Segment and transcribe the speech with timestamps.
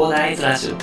[0.00, 0.76] コーダーイズラジオ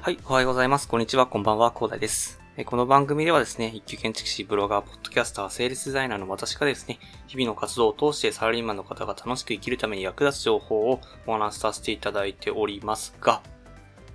[0.00, 0.86] はい、おはようございます。
[0.86, 2.38] こんにちは、こんばんは、コーダイです。
[2.64, 13.42] この番組ではですね、一級建築士、ブロガー、ポッドキャスター、セールスデザイナーの私がですね、日々の活動を通してサラリーマンの方が楽しく生きるために役立つ情報をお話しさせていただいておりますが、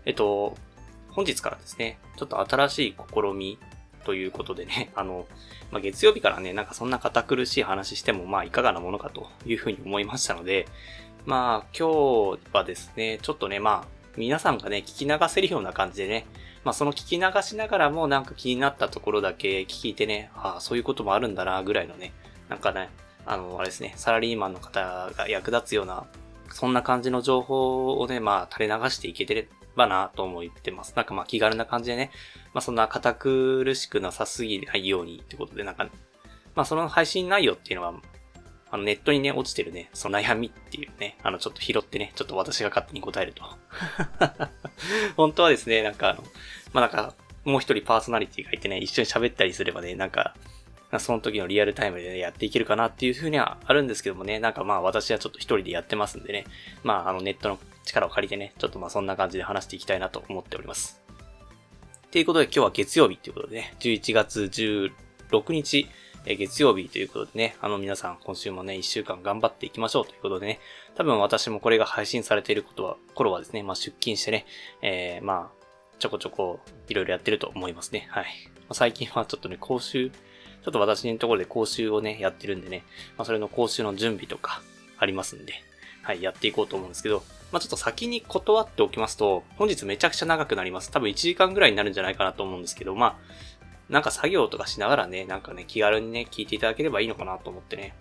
[0.05, 0.57] えっと、
[1.09, 3.59] 本日からですね、ちょっと新しい試み
[4.03, 5.27] ということでね、 あの、
[5.71, 10.67] まあ、月曜日からね、なんかそんな堅苦しい話しても、まあ、いかがなものかというふうに思いましたので、
[11.25, 13.87] まあ、今日はですね、ちょっとね、まあ、
[14.17, 16.25] 皆さんがね、聞き流せるような感じでね、
[16.63, 22.13] まあ、その聞き流しながらもなんか気になったところだけ聞いてね、ああ、そういうこともあるんだな、ぐらいのね、
[22.49, 22.89] なんかね、
[23.25, 26.05] あの、あれですね、サラリーマンの方が役立つような、
[26.49, 30.93] そんな感じの情報をね、まあ、垂れ流していけてばな、と思ってます。
[30.95, 32.11] なんかまあ、気軽な感じでね、
[32.53, 35.89] まあ、そんな堅苦しくなさすぎないようにってことで、なんか、
[36.55, 37.93] まあ、その配信内容っていうのは、
[38.69, 43.43] あの、ネットにね、落ちてるね、その悩みっていうね、あの、ちょっと拾ってね、ちょっと私が勝手に答えると。
[45.17, 46.23] 本当はですね、なんかあの、
[46.73, 50.35] まあ、なんか、もう一人パーソナリティがいてね、一緒に喋ったりすればね、なんか、
[50.99, 56.45] その時のリアルタイムでね、やっていけるかなっていうふうにはあるんですけどもね、なんかまあ私はちょっと一人でやってますんでね、
[56.83, 61.01] まああのネットの力を借りてね、ちょっとまあそんな感じで話していきたいなと思っております。
[62.11, 65.87] ということで今日は月曜日ということでね、11月16日、
[66.25, 70.59] え月曜日ということでね、あの皆さん今週もね、一週間頑張っていきましょうということでね、
[70.95, 74.45] 多分私もこれが配信されていることは、頃はですね、まあ出勤してね、
[74.81, 75.61] えー、まあ、
[75.99, 78.07] ちょこちょこいろいろやってると思いますね。
[78.09, 78.25] はい。
[78.67, 80.11] ま最近はちょっとね、講習、
[80.63, 82.83] ちょっと私のところで講習をね、やってるんでね、
[83.17, 84.61] まあそれの講習の準備とか
[84.97, 85.53] ありますんで、
[86.03, 90.91] はい、やっていこうと思うんですけど、まあちょっと先に断っておきますと、本日めちゃくちゃ長くなります。
[90.91, 93.15] 多分1時間ぐらいになるんじゃないかなと思うんですけど、まあ、
[93.89, 97.93] なんか作業とかしながらね、なんかね、気軽にね、聞いていただければいいのかなと思ってね。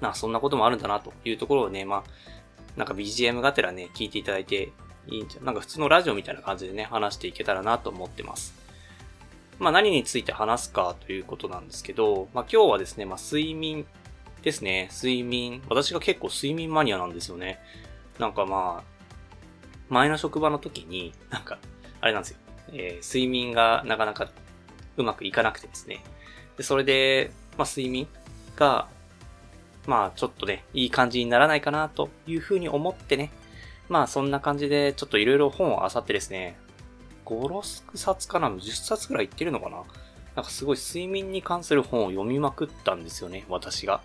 [0.00, 2.02] まあ、そんなこともあるんだなというところをね、まあ、
[2.76, 4.72] なんか BGM がてらね、聞いていただいて
[5.08, 8.54] いいんじゃ、なんか普通のラジオみたいな感じでね、話していけたらなと思ってます。
[9.58, 13.86] まあ、何について話すかということなんですけど、まあ、今日はですね、まあ、睡眠
[14.42, 14.88] ですね。
[14.92, 15.62] 睡眠。
[15.68, 17.58] 私が結構睡眠マニアなんですよね。
[18.18, 18.98] なんかまあ、
[19.88, 21.58] 前の職場の時に、なんか、
[22.00, 22.38] あれなんですよ。
[22.72, 24.28] えー睡眠がなかなか
[24.96, 26.04] うまくいかなくてですね。
[26.56, 28.06] で、それで、まあ、睡眠
[28.56, 28.88] が、
[29.86, 33.30] まあ、ちょっとね、いい感じにならないかなというふうに思ってね。
[33.88, 36.58] まあ、そんな感じで、ちょっといろいろ本を漁ってですね、
[37.28, 37.60] 5、
[37.92, 39.82] 6冊かな ?10 冊ぐらいいってるのかな？
[40.34, 44.00] なんかすごい睡眠に関する本を読みまくったんですよね、私が。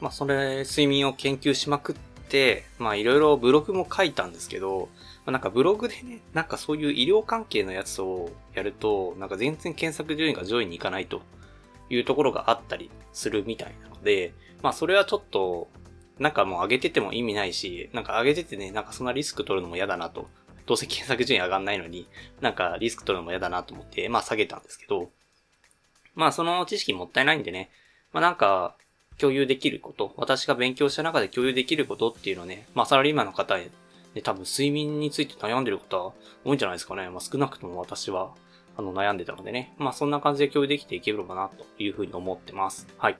[0.00, 1.96] まあ、それ、睡眠を研究しまくっ
[2.28, 4.88] て、まあ、いろいろブログも書いたんですけど、
[5.24, 11.22] まあなんかブログでね、なんかそういう医療関係のやつをやると、なんか全然検索順位が上位に行かないと
[11.88, 15.68] いうところがあったりするみたいなので、まあそれはちょっと、
[16.18, 20.28] なんかもう上げてても意味ないし、なんか上げててね、なんかそんなリスク取るのも嫌だなと。
[20.66, 22.06] どうせ検索順位上がんないのに、
[22.40, 25.10] なんかリスク取るのも嫌だなと思って、まあ下げたんですけど、
[26.14, 27.70] まあその知識もったいないんでね、
[28.12, 28.76] まあなんか
[29.18, 33.70] 共有できること、私が勉強した中で共有できることっていうのね、まあサラリーマンの方へ
[34.14, 36.12] で、多分睡眠について悩んでる方
[36.44, 37.08] 多いんじゃないですかね。
[37.10, 38.34] まあ少なくとも私は、
[38.76, 39.74] あの、悩んでたのでね。
[39.76, 42.86] まあそんな感じで共有できていければな、というふうに思ってます。
[42.96, 43.16] はい。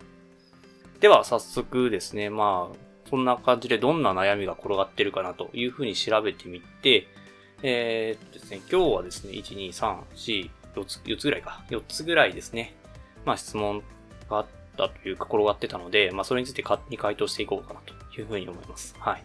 [1.00, 2.30] では、早速ですね。
[2.30, 2.76] まあ、
[3.10, 7.08] そんな感じでどんな悩みが転がってるかなというふうに調べてみて、
[7.66, 11.64] えーっとですね、今日はですね、1、2、3、4、4つ、4つぐらいか。
[11.70, 12.74] 4つぐらいですね。
[13.24, 13.82] まあ質問
[14.28, 18.94] があったというか転がってたので、まあそれについて勝手に回答していこうかなというふうに思います。
[18.98, 19.22] はい。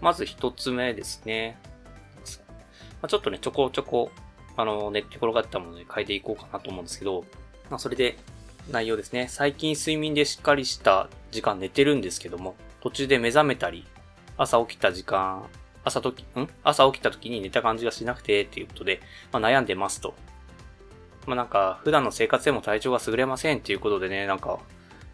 [0.00, 1.58] まず一つ目ですね。
[3.02, 4.12] まあ、ちょっとね、ちょこちょこ、
[4.56, 7.24] あの、ネットに転がったもので変えていこうかなと思うんですけど、
[7.68, 8.16] まあ、それで、
[8.70, 9.26] 内容ですね。
[9.28, 13.84] 最近睡眠でしっかりした時間寝てるんですけども、途中で目覚めたり、
[14.36, 15.48] 朝起きた時間、
[15.86, 16.48] 朝時、ん？
[16.64, 19.00] 朝起きた時に寝た感じがしなくて、っていうことで、
[19.32, 20.14] まあ、悩んでますと。
[21.26, 24.58] まあ、なんか、普段の生活でも体調が優れませんっていうことでね、なんか、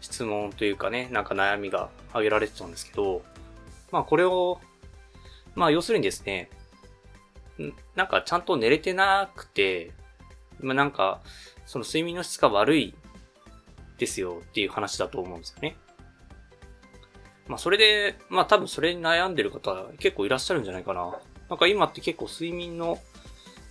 [0.01, 3.21] 質問というかね、なんか悩みが挙げられてたんですけど、
[3.91, 4.59] まあこれを、
[5.55, 6.49] まあ要するにですね、
[7.95, 9.91] なんかちゃんと寝れてなくて、
[10.59, 11.21] まあなんか、
[11.65, 12.95] その睡眠の質が悪い
[13.97, 15.77] ですよっていう話だと思うんですよね。
[17.47, 21.17] まあそれで、まあ多分それに悩んでる方結構いらっしゃるんじゃないかな。
[21.49, 22.99] なんか今って結構睡眠の、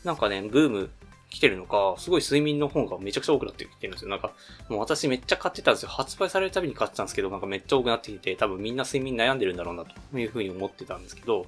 [0.04, 0.90] なんかね、ブーム
[1.32, 4.10] 来てるのか、すごい睡眠の本がめちゃくちゃ多くなってきてるんですよ。
[4.10, 4.32] なんか、
[4.69, 5.88] もう私めっちゃ買ってたんですよ。
[5.88, 11.46] 発売されるたびに買ってたんですけど、なんかめっちゃ多くなってきて、多分みんな睡眠悩んでるんだろうなというふうに思ってたんですけど、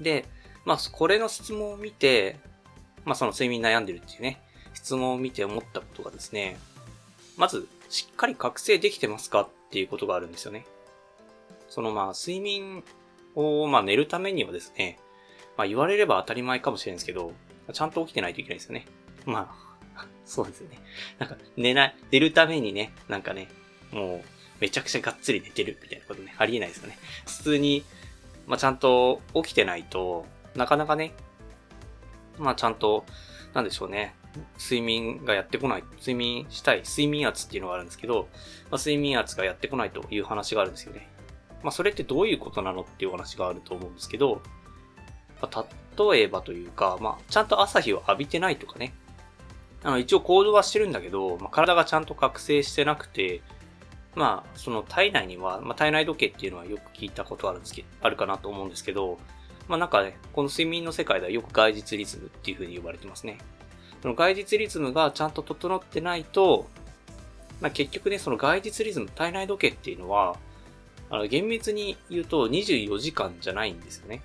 [0.00, 0.26] で、
[0.66, 2.38] まあ、これの質問を見て、
[3.06, 4.42] まあ、その睡眠悩んでるっていうね、
[4.74, 6.58] 質問を見て思ったことがですね、
[7.38, 10.66] まず、しっかり覚醒できてますかっっていうことがあるんですよね。
[11.70, 12.84] そのまあ、睡眠
[13.34, 14.98] を、まあ、寝るためにはですね、
[15.56, 17.32] まあ、言われれば当たり前かもしれないですけど、
[17.72, 18.84] ちゃんと起きてないといけないですよね。
[19.24, 19.50] ま
[19.96, 20.78] あ、 そうですよね。
[21.18, 23.48] なんか、寝ない、寝るためにね、なんかね、
[23.92, 24.24] もう、
[24.60, 26.98] めちゃくちゃがっつり寝てるみたいなことね、ありえないですよね。
[27.24, 27.82] 普通に、
[28.46, 31.14] まあ、ちゃんと起きてないと、なかなかね、
[32.36, 33.06] まあ、ちゃんと、
[33.54, 34.14] なんでしょうね。
[34.58, 38.28] 睡眠がやってこない、睡眠したい、睡眠圧っていうのがあるんですけど、
[38.70, 41.08] まあ、睡眠圧がやってこないという話があるんですよね。
[41.62, 44.40] まあ、それってどういうことなのっていう話があると思うんですけど、
[45.40, 45.66] まあ、
[46.12, 48.94] 例えばというか、まあ、ちゃんと朝日を浴びてないとかね。
[49.84, 53.42] あの、一応行動はしてるんだけど、まあ、体がちゃんと覚醒してなくて、
[54.14, 59.18] まあ、その体内には、まあ、体内時計っていうのはよく聞いたことあるんですけど、あるかなと思うんですけど、
[59.68, 63.38] まあなんかね、この睡眠の世界ではよく外日リズムっていう風に呼ばれてますね。
[64.02, 66.66] その外日リズムがちゃんと整ってないと、
[67.60, 70.36] まあ結局ね、その外日リズム、体内時計っていうのは、
[71.10, 74.22] あの、厳密に言うと24時間じゃないんですよね。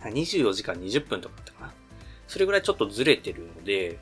[0.00, 1.72] 24時間20分とかだったかな。
[2.26, 3.98] それぐらいちょっとずれてるので、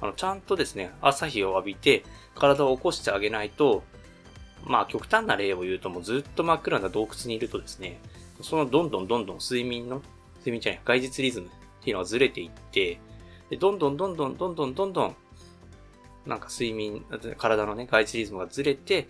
[0.00, 2.04] あの、ちゃんとですね、朝日を浴びて
[2.34, 3.82] 体を起こしてあげないと、
[4.64, 8.00] まあ極端な例を言うともうずっと真っ暗な洞窟にいるとですね、
[8.40, 10.02] そのどんどんどんどん睡眠の、
[10.38, 11.50] 睡眠じゃない、外日リズムっ
[11.82, 12.98] ていうのがずれていって、
[13.50, 15.16] で、どんどんどんどんどんどんどんどん、
[16.26, 17.04] なんか睡眠、
[17.36, 19.08] 体のね、外日リズムがずれて、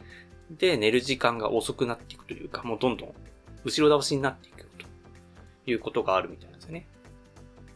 [0.50, 3.14] で、寝る時間が遅くなっていくというか、もうどんどん
[3.64, 4.86] 後ろ倒しになっていくと
[5.66, 6.86] いうことがあるみたいなんですよね。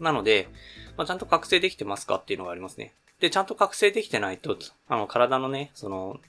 [0.01, 0.49] なので、
[0.97, 2.93] まあ、ちゃんと覚醒できてますかっていうのがありますね。
[3.21, 4.57] で、ちゃんと覚醒できてないと、
[4.89, 6.21] あの、体のね、その、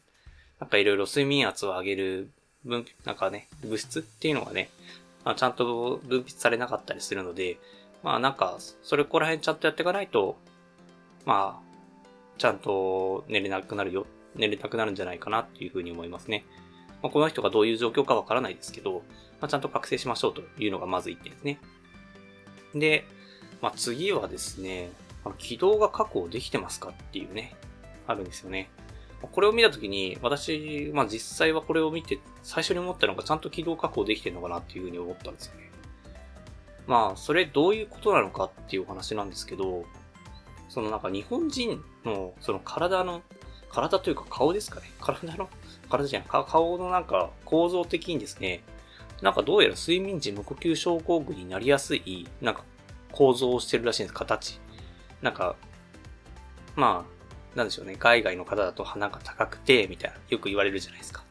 [0.59, 2.31] なんかいろいろ睡眠圧を上げる
[2.65, 4.69] 分、なんかね、物質っていうのがね、
[5.23, 7.59] まあ、ちゃんと分泌されなかったりするので、
[8.03, 10.37] まあなんか、それこら辺ちゃんとやっていかないと、
[11.25, 11.69] まあ、
[12.37, 14.05] ちゃんと寝れなくなるよ、
[14.35, 16.45] 寝れなくなるんじゃないかなっていうふうに思いますね。
[17.01, 19.03] まあ、この人がどういう状況かわからないですけど、
[19.41, 21.59] まあ、ちゃんと覚醒しましょうというのがまず一点ですね。
[22.73, 23.05] で、
[23.61, 24.91] まあ、次はですね、
[25.37, 27.55] 軌道が確保できてますかっていうね、
[28.07, 28.69] あるんですよね。
[29.27, 35.69] これを見たときに、私、まあ実際はこれを見て、最初に思ったのがちゃんと軌道確保できてるのかなっていうふうに思ったんですよね。
[36.87, 39.85] まあ、それどういうことなのかっていうお話なんですけど、
[40.69, 43.21] そのなんか日本人の、その体の、
[43.71, 44.89] 体というか顔ですかね。
[44.99, 45.49] 体の、
[45.89, 46.23] 体じゃん。
[46.23, 48.63] 顔のなんか構造的にですね、
[49.21, 52.63] なんかどうやら睡眠時無呼吸症候群になりやすい、なんか
[53.11, 54.59] 構造をしてるらしいんです、形。
[55.21, 55.55] なんか、
[56.75, 57.18] まあ、
[57.55, 61.23] なんでしょうね、海外の方だと鼻が高くて、みたいな、よく言われるじゃないですか。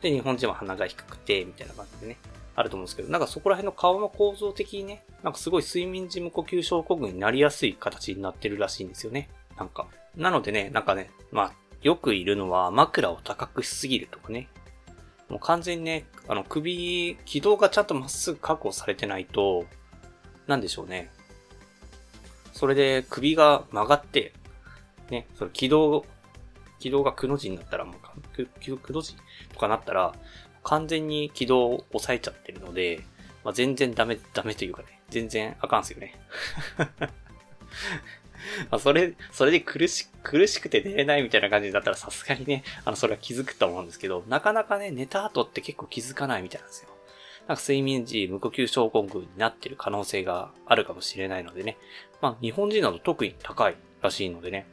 [0.00, 2.18] で、日本人は鼻が低くて、みたいな感じでね、
[2.54, 9.28] あると思うんですけど、なんかそこら辺の顔の構造的にね、なんかすごい睡眠時無呼吸症候群になりやすい形になってるらしいんですよね。
[9.56, 9.86] なんか。
[10.16, 11.52] なのでね、なんかね、まあ、
[11.82, 14.48] よくいるのは枕を高くしすぎるとかね。
[15.28, 19.66] もう完全にね、あの首、軌道がちゃんとまっすぐ確保されてないと、
[20.46, 21.10] なんでしょうね。
[22.52, 24.32] それで首が曲がって、
[25.10, 26.04] ね、その軌道、
[26.78, 27.96] 軌道がくの字になったら、もう、
[28.46, 28.46] く、
[28.76, 29.16] くの字
[29.52, 30.14] とかなったら、
[30.62, 33.02] 完全に軌道を抑えちゃってるので、
[33.44, 36.14] まあ、全然ダメ、ダメというかね、全然あかんすよね。
[38.70, 46.90] まあそれ、それで苦し、苦しくて寝れないみたいな感じだったらさすがにね、あの、それは気づくと思うんですけど、なかなかね、寝た後って結構気づかないみたいなんですよ。
[47.46, 51.78] なんか睡眠時無呼吸症候群になってる可能性があるかもしれないのでね。
[52.20, 54.66] まあ、日本人など特に高いらしいのでね。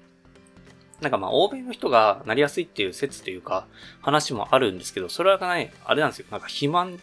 [1.02, 3.68] なんかまあ、欧米の人がなりやすいっていう説というか、
[4.02, 6.28] 話もあるんですけど、それはね、あれなんですよ。
[6.32, 7.00] なんか肥満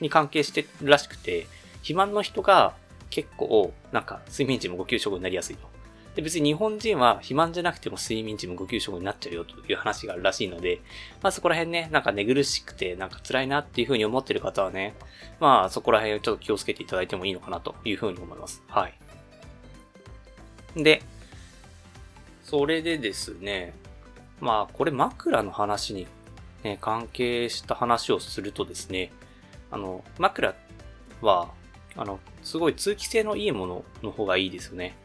[0.00, 1.46] に関係してるらしくて、
[1.78, 2.74] 肥満の人が
[3.10, 5.68] 結構、なんか睡眠時無呼吸症になりやすいと。
[6.14, 10.80] で、別に日本人は肥満じゃなくても睡眠時無呼吸症になっちゃうよという話があるらしいので、
[11.22, 14.94] まあそこら辺ね、なんか寝苦しくてなんか辛いなっていう風に思ってる方はね、
[15.38, 18.62] まあそこら辺ちょっと気をつけていただいてもいいのかなという風に思います。
[18.66, 18.94] はい。
[20.76, 21.02] で、
[22.48, 23.74] それでですね、
[24.40, 26.06] まあ、これ枕の話に、
[26.62, 29.12] ね、関係した話をするとですね、
[29.70, 30.54] あの、枕
[31.20, 31.50] は、
[31.94, 34.96] あの、すごい通気性のいいものの方がいいですよね。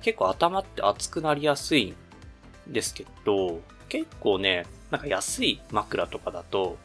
[0.00, 1.94] 結構頭って熱くなりやすい
[2.66, 3.60] んですけど、
[3.90, 6.78] 結構ね、なんか安い枕とかだと、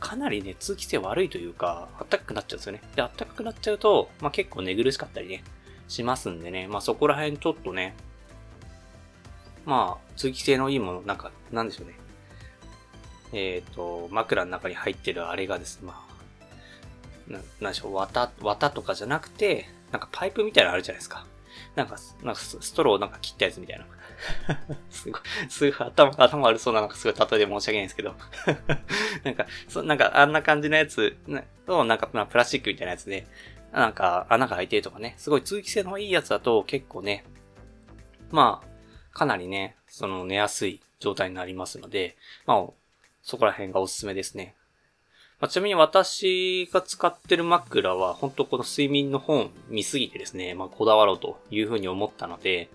[0.00, 2.82] かなりね、通気性悪いというか、あったかくなっちゃうんですよね。
[2.96, 5.44] で、あったかくなっちゃうと、まあ結構寝苦しかったりね、
[5.86, 7.94] しますんでね、まあそこら辺ちょっとね、
[9.66, 11.94] まあ、通気性のいいもの、なんか、なんでしょうね。
[13.32, 16.06] えっ、ー、と、枕の中に入ってるあれがですね、ま
[17.28, 21.26] あ、ななんでしょう、綿、綿とかじゃなくて、なんかパイプみたいなのあるじゃないですか。
[21.74, 23.86] なんか、なんかストローなんか切ったやつみたいな。
[24.88, 28.14] すごい、すごい頭、頭悪そうなのかすごい例えで申し訳ないんですけど。
[29.24, 31.16] なんか、そ、なんかあんな感じのやつ
[31.66, 33.26] と、なんか、まあ、プラスチックみたいなやつで、
[33.72, 37.24] なんか穴が開いてるとかね、すごい通気性のいいやつだと結構ね、
[38.30, 38.75] まあ、
[39.16, 42.66] かなりね、その寝やすい状態になりますので、まあ、
[43.22, 44.54] そこら辺がおすすめですね。
[45.40, 52.68] まあ、ちなみに私が使ってる枕は、本当この睡眠の本見すぎてですね、まあ、こだわろうというふうに思ったので、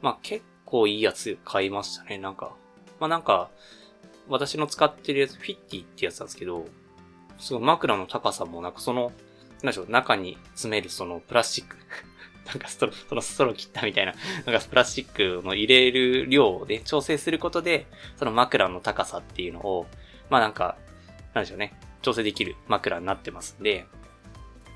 [0.00, 2.56] まあ、結構いいやつ買いましたね、なんか。
[2.98, 3.50] まあ、なんか、
[4.26, 6.64] 私の使ってるやつ、フィッティってやつなんですけど、
[7.38, 9.12] すごい枕の高さもなんかその、
[9.62, 11.76] なんでしょう、中に詰めるそのプラスチック
[12.46, 14.14] なんかストロ、そのストロー切ったみたいな、
[14.46, 17.86] なんかプラスチックの入れる量で調整することで、
[18.16, 19.86] その枕の高さっていうのを、
[20.30, 20.76] まあなんか、
[21.32, 23.86] なんでしょうね、調整できる枕になってますんで、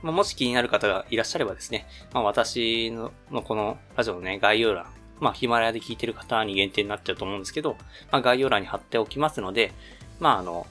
[0.02, 4.87] まあ、もし気になる方がいらっしゃればですね、まあ私ののこのラジオのね、概要欄、
[5.20, 7.76] まあヒマラヤで聞いてる方に限定になっちゃうと思うんですけど、
[8.10, 9.72] まあ概要欄に貼っておきますので、
[10.20, 10.66] まああの、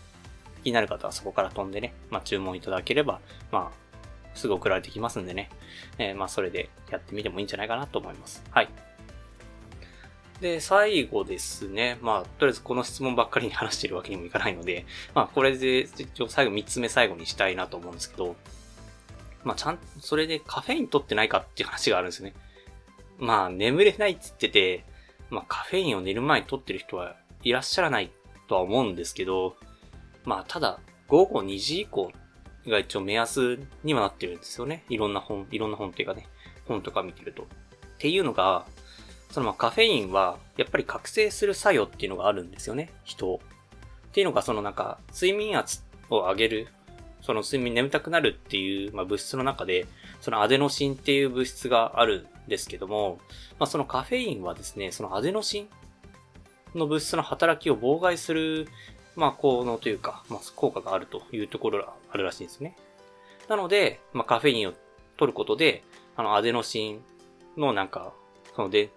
[0.63, 3.19] 気になる方はそこから飛んでね、まあ注文いただければ、
[3.51, 3.86] まあ
[4.37, 5.49] すぐ送られてきますんでね。
[5.97, 8.43] えー、まあ、それでやってみてもいいんじゃないかなと思います。
[8.51, 8.69] はい。
[10.41, 11.97] で、最後ですね。
[12.01, 18.35] まあ、とりあえずこの質問ばっかりに話してるわけにもいかないので、まあ、これで、一応最後3つ目最後にしたいなと思うんですけど、
[19.43, 22.35] まあ、ちゃん、それでカフェイン取ってないかっていう話があるんですよね。
[23.17, 24.85] まあ、眠れないって言ってて、
[25.29, 28.11] まあ、カフェインを寝る前に取ってる人はいらっしゃらない
[28.47, 29.55] とは思うんですけど、
[30.23, 32.11] まあ、ただ、午後2時以降
[32.69, 34.83] が一応目安にはなってるんですよね。
[34.89, 36.27] いろんな本、いろんな本っていうかね、
[36.67, 37.43] 本とか見てると。
[37.43, 37.45] っ
[37.97, 38.65] ていうのが、
[39.31, 43.41] そのまカフェインは、やっぱり覚醒する作用っていうのがあるんですよね、人を。
[44.07, 46.67] っていうのが、そのなんか、睡眠圧を上げる、
[47.21, 49.85] その睡眠眠たくなるっていう、まあ、物質の中で、
[50.21, 53.19] そのアデノシンっていう物質があるんですけども、
[53.59, 55.69] まあ、そのカフェインはですね、そのアデノシン
[56.77, 58.67] の物質の働きを妨害する
[59.17, 62.77] まあ、効能というか、まあ、効果があるというところがあるらしいんですね。
[63.49, 64.73] なので、まあ、カフェインを
[65.17, 65.83] 取ることで、
[66.15, 67.01] あの、アデノシン
[67.57, 68.13] のなんか、
[68.55, 68.91] そので、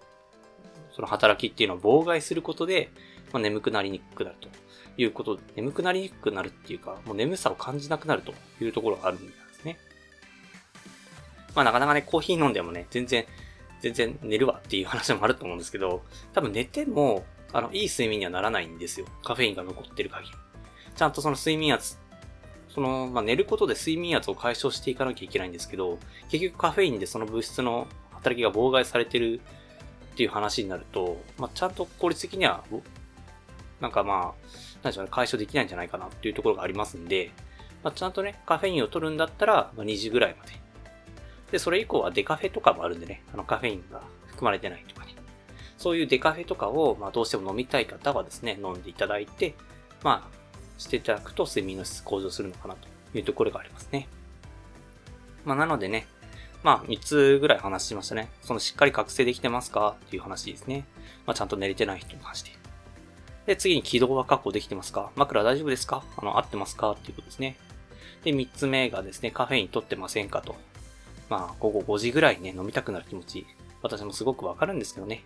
[0.93, 2.91] その働きっていうのを妨害することで、
[3.33, 4.49] まあ、眠くなりにくくなると
[4.99, 9.79] いうこと、眠くなりにくくなるっていうか、もう眠さを感じなくなるというところがあるんですね。
[11.55, 13.25] まあ、なかなかね、コーヒー飲んでもね、全然、
[13.81, 16.03] 全然寝るわっていう話もあると思うんですけど、
[16.35, 19.07] 多分寝ても、あの、いい睡眠にはならないんですよ。
[19.25, 20.35] カフェインが残ってる限り。
[20.97, 21.99] ちゃんとその睡眠圧、
[22.69, 25.99] その、まあ、寝ることで睡眠圧を解消していかなきゃいけないんですけど、
[26.31, 29.41] 結局カフェインでその物質の働きが妨害されてる
[30.13, 32.65] っていう話になると、まあ、ちゃんと効率的には、
[33.81, 34.25] なんかまあ、
[34.83, 37.31] なんでしょうね、解消できないんじゃないかなっていうところがありますんで、
[37.83, 40.53] まあ、ちゃんとね、カフェインを取るんだったら、まあ、2時ぐらいまで。
[41.53, 45.10] で、それ以降はデカフェとかもあるんでね、あのカフェインが含まれてないとかね。
[45.81, 49.55] そういうデカフェとかを、まあ、どうしても飲みたい方はですね、飲んでいただいて、
[50.05, 50.39] まあ、
[50.77, 54.07] していただくと睡眠の質向上するのかなというところがありますね。
[55.47, 56.07] まあ、なのでね、
[56.63, 58.31] まあ、3つぐらい話しましたね。
[58.43, 60.85] そのしっかり覚醒できてますかっていう話ですね。
[61.25, 62.51] まあ、ちゃんと寝れてない人に関して。
[63.47, 66.05] で、次に起動は確保できてますか枕大丈夫ですか？
[66.19, 67.57] あの、合ってますかっていうことですね。
[68.23, 70.57] で、3つ目がですね、カフェイン取ってませんかと。
[71.31, 73.47] まあ、午後5時ぐらいね、飲みたくなる気持ち、
[73.81, 75.25] 私もすごくわかるんですけどね。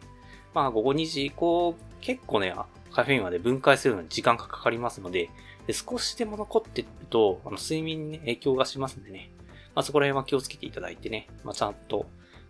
[0.55, 2.55] まあ午後2時以降、結構ね、
[2.93, 5.31] カフェインはね、分解するのに時間がかかりますので、
[5.67, 9.33] で少しでも残ってると、あの睡眠に、ね、影響がしますんでね、
[9.75, 12.07] まあそこら辺は気をつけていただいてね、まあちゃんと、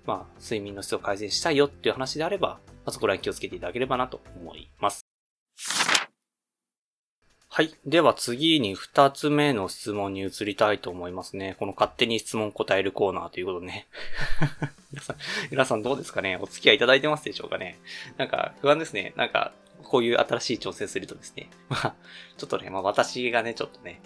[0.07, 5.04] まあ睡眠の質を改善したいよっていう話であれば、まあそこら辺気をつけていただければなと思います。
[7.57, 7.73] はい。
[7.87, 11.55] では次に二つ目の質問に移りたいと思いますね。
[11.61, 13.87] この勝手に質問答えるコーナーということでね。
[14.91, 15.17] 皆さん、
[15.53, 16.37] 皆さんどうですかね？
[16.43, 17.79] お付き合いいただいてますでしょうかね？
[18.17, 19.13] なんか不安ですね。
[19.15, 19.53] なんか、
[19.85, 21.49] こういう新しい挑戦するとですね。
[21.69, 21.95] まあ、
[22.37, 24.03] ちょっとね、まあ私がね、ちょっとね、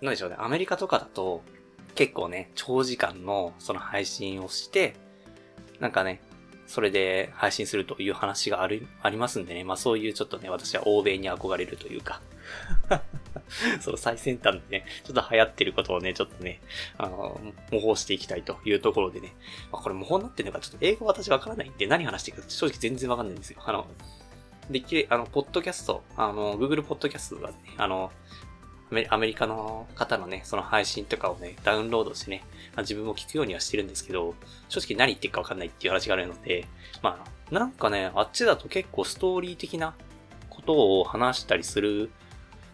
[0.00, 0.36] なんでしょうね。
[0.38, 1.42] アメリカとかだと、
[1.96, 4.94] 結構ね、長時間のその配信をして、
[5.80, 6.20] なんかね、
[6.68, 9.64] それで配信するという話がある、ありますんでね。
[9.64, 12.22] まあそういうちょっとね、私は欧米に憧れるというか、
[13.80, 16.60] その最先端でね、ちょっと流行ってることをね、ちょっとね、
[16.98, 19.34] あの、模倣していきたいというところでね、
[19.70, 23.62] まあ、これ模倣になってるのかちょっと英語私わからないんで何話していくか正直全然わかんないんですよ。
[23.64, 23.86] あの、
[24.70, 28.10] できる、あの、ポッドキャスト、あの、Google ポッドキャストがね、あの、
[29.10, 34.34] アメリカの方のね、その配信とかをね、ダウンロードしてね、まあ、自分も聞くようにはしてるんですけど、
[34.68, 36.66] 正直何言ってるかわかんないっていう話があるので、
[37.02, 39.94] まあ、なんかね、あっちだと結構ストーリー的な
[40.50, 42.10] ことを話したりする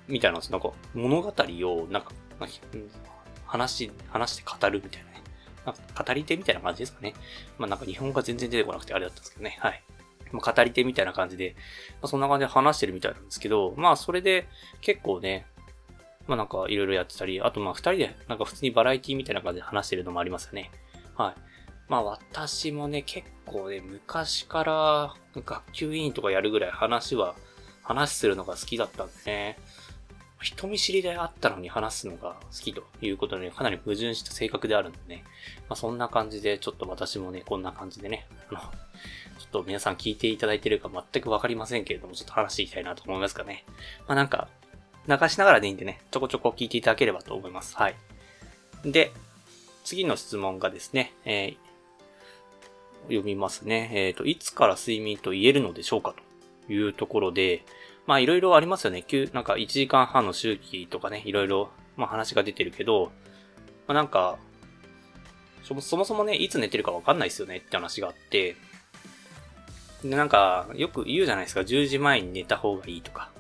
[0.09, 0.53] みたいなんです。
[0.53, 2.13] なんか、物語を、なんか、
[3.47, 5.23] 話、話して語るみたいなね、
[5.65, 7.15] まあ、語り手みたいな感じですかね。
[7.59, 9.57] まあなんか日本語が全然出てこなくてあれだったんですけどね。
[9.61, 9.83] はい。
[10.33, 11.55] まあ、語り手みたいな感じで、
[12.01, 14.49] まあ、そんな感じで話してるみたいなんですけど、まあそれで
[14.81, 15.47] 結構ね、
[16.27, 20.71] まあなんかいろいろやってたり、あとまあ二人でなんか普通にバラエティみたいな感じで話してるのもありますよね。
[21.15, 21.41] はい。
[21.89, 27.35] まあ私もね、結構ね、昔から学級委員とかやるぐらい話は、
[27.83, 29.59] 話するのが好きだったんでね。
[30.43, 35.25] 人見知りであったのに話すのが好きということで、かなり矛盾した性格であるんでね。
[35.69, 43.65] まあそんな感じで、ちょっと私もね、こんな感じでね、あの、ちょっと皆さん聞いていただいてるか全くわかりませんけれども、ちょっと話していきたいなと思いますかね。
[44.07, 44.49] まあなんか、
[45.09, 47.77] 流しながらでいいんでね、ちょこちょこ聞いていただければと思います。
[47.77, 47.97] はい。
[48.85, 49.13] で、
[49.85, 51.57] 次の質問がですね、えー、
[53.05, 53.91] 読みますね。
[53.93, 56.15] えっ、ー、と、いつから睡眠と言えるのでしょうか
[56.67, 57.65] というところで、
[58.07, 59.05] まあいろいろありますよね。
[59.33, 63.13] なんか1時間半の周期とかね、いろいろ、まあ話が出てるけど、
[63.87, 64.39] まあなんか、
[65.63, 68.57] そもそもね、いつ寝てるかわかんないですよねって話があって、
[70.03, 73.31] で、なんか、よく言うじゃないですか、10時前に寝た方がいいとか。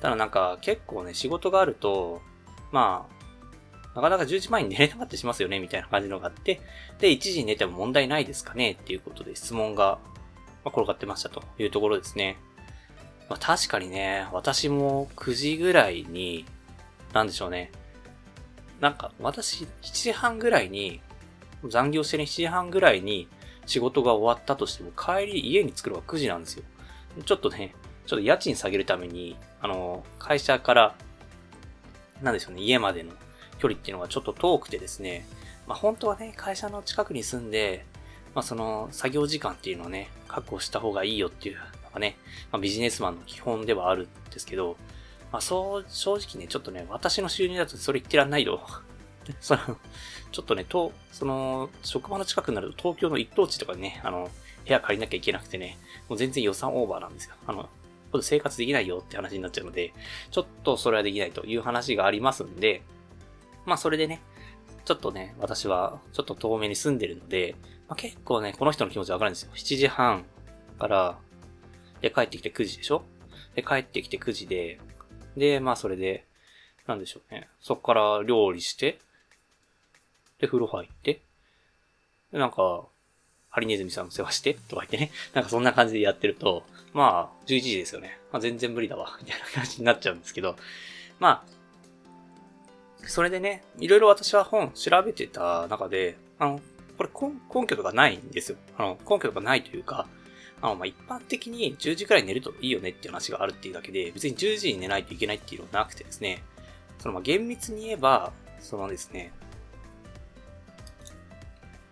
[0.00, 2.22] ただなんか、結構ね、仕事があると、
[2.70, 6.60] まあ、なかなか10時前に寝れなかったりしますよね、みたいな感じのがあって、
[7.00, 9.98] で、1時に寝ても問題ないですかねっていうことで質問が、
[10.64, 12.36] まあ、転がってましたというところですね。
[13.28, 16.44] まあ、確かにね、私も9時ぐらいに、
[17.12, 17.70] なんでしょうね。
[18.80, 21.00] なんか、私、7時半ぐらいに、
[21.68, 23.28] 残業してね、7時半ぐらいに
[23.66, 26.64] 仕事が終わったとしても、帰り家に着くのが9時なんですよ。
[27.24, 27.74] ちょっとね、
[28.06, 30.94] ちょっと家賃下げるために、あの、会社から、
[32.22, 33.12] なんでしょうね、家までの
[33.58, 35.26] 距離っていうのがちょっと遠くてですね、
[35.66, 37.86] まあ本当はね、会社の近くに住んで、
[38.34, 41.58] まあその作業時間っていうのをね、確保した方がいいよっていう
[41.94, 42.16] かね、
[42.52, 44.76] まあ、ビジネスマンの基本ではあるんですけど、
[45.32, 48.60] まあそう、正直ね、ちょっとね、私の収入だとそれ言ってらんないよ。
[49.40, 49.60] その、
[50.30, 54.30] ちょっとね、と、その、職場の近くになると東京の一等地とかね、あの、
[54.66, 55.78] 部屋借りなきゃいけなくてね、
[56.08, 57.34] もう全然予算オーバーなんですよ。
[57.46, 57.68] あの、
[58.22, 59.92] 生活できないよって話になっちゃうので、
[60.30, 62.82] ちょっとそれはできないという話がありますんで、
[63.66, 64.20] まあそれでね、
[64.84, 67.56] ちょっとね、私はちょっと遠目に住んでるので、
[67.88, 69.50] まあ、結構ね、この人の気持ちわかるんですよ。
[69.54, 70.24] 7時半
[70.78, 71.18] から
[72.04, 73.02] で、帰ってきて9時でしょ？
[73.54, 74.78] で、帰ってきて9時で、
[75.38, 76.26] で、まあそれで、
[76.86, 77.48] なんでしょうね。
[77.62, 78.98] そっから料理して、
[80.38, 81.22] で、風呂入って、
[82.30, 82.84] で、なんか、
[83.48, 85.12] ハリネズミさんの世話して、とか言ってね。
[85.32, 88.18] なんかそんな感じでやってると、まあ、11時ですよね。
[88.30, 90.56] まあ全然無理だわ、みたいな感じになっちゃうんですけど、
[91.18, 91.42] ま
[93.02, 96.60] あ、それでね、いろいろ私は本調べてた中で、あの、
[96.98, 97.08] これ
[97.62, 98.58] 根拠とかないんですよ。
[98.76, 100.06] あの、根拠とかないというか、
[100.64, 106.42] あの、ま、一般的に10時くらい寝るといいよねっていう話があるっていうだけで、別に10時に寝ないといけないっていうのはなくてですね、
[106.98, 109.30] その、ま、厳密に言えば、そのですね、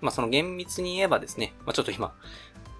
[0.01, 2.15] まあ、その厳密に言えばですね、まあ、ちょっと今、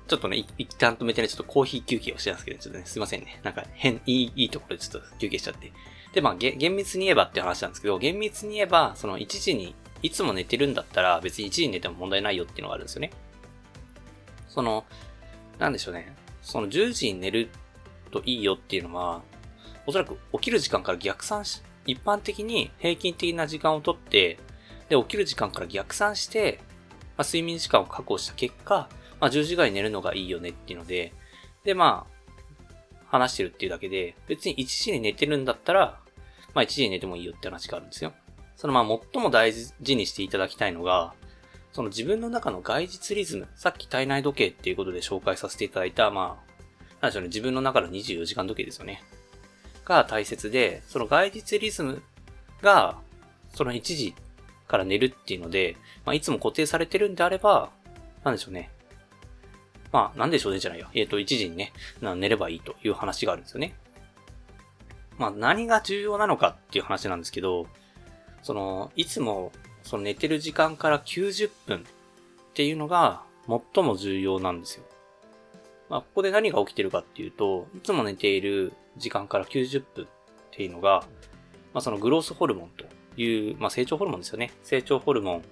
[0.09, 3.41] ちょっとね、一旦止めてね、ちょっとコーヒー休憩をしてたんですけど、ちょっとね、すいませんね。
[3.43, 5.75] なんか変、いい、いいところでちょっと休憩しちゃって。
[6.15, 13.11] で、まあ、厳密に言えばっていう話なんですけど、厳密に言えば、その1時に、いつも寝てるんだったら、別に1時に寝ても問題ないよっていうのがあるんですよね。
[14.49, 14.87] その、
[15.63, 16.13] なんでしょうね。
[16.43, 17.49] その10時に寝る
[18.11, 19.23] といいよっていうのは、
[19.87, 24.41] おそらく起きる時間から逆算し、一般的に平均的な時間をとって、
[24.89, 26.59] で、起きる時間から逆算して、
[27.17, 28.89] まあ、睡眠時間を確保した結果、
[29.21, 31.13] まあ、10時ぐらい寝るのがいいよねっていうので、
[31.63, 36.01] で、まあ、話してるっていうだけで、別に1時に寝てるんだったら、
[36.55, 38.13] まあ1時に寝てもいいよって話があるんですよ。
[38.57, 41.15] そのまあ最も大事にしていただきたいのが、
[41.73, 46.53] その自分の中の外実リズム、さっき体内時計っていうことで紹介させていただいた、まあ、
[47.01, 49.03] なんでしょうね、自分の中の24時間時計ですよね。
[49.85, 52.03] が大切で、その外実リズム
[52.61, 52.99] が、
[53.55, 54.15] その1時
[54.69, 57.71] から寝るっていうので、まあ、いつも固定されてるんであれば、
[58.23, 58.71] なんでしょうね。
[59.93, 60.89] まあ、なんでしょうねじゃないよ。
[60.95, 63.75] えっ、ー、と、1時にね、寝ればいいという話があるんですよね。
[65.19, 67.67] まあ、何が重要なのかっていう話なんですけど、
[68.43, 71.83] その、いつもその寝てる時間から90分っ
[72.55, 73.23] ていうのが
[73.75, 74.85] 最も重要なんですよ。
[75.89, 80.09] まあ、ここで何が起きてるかっていうと、いつも寝ている時間から90分っ
[80.51, 81.05] ていうのが、
[81.75, 82.85] まあ、そのグロースホルモンと
[83.21, 84.53] いう、まあ、成長ホルモンですよね。
[84.63, 85.43] 成長ホルモン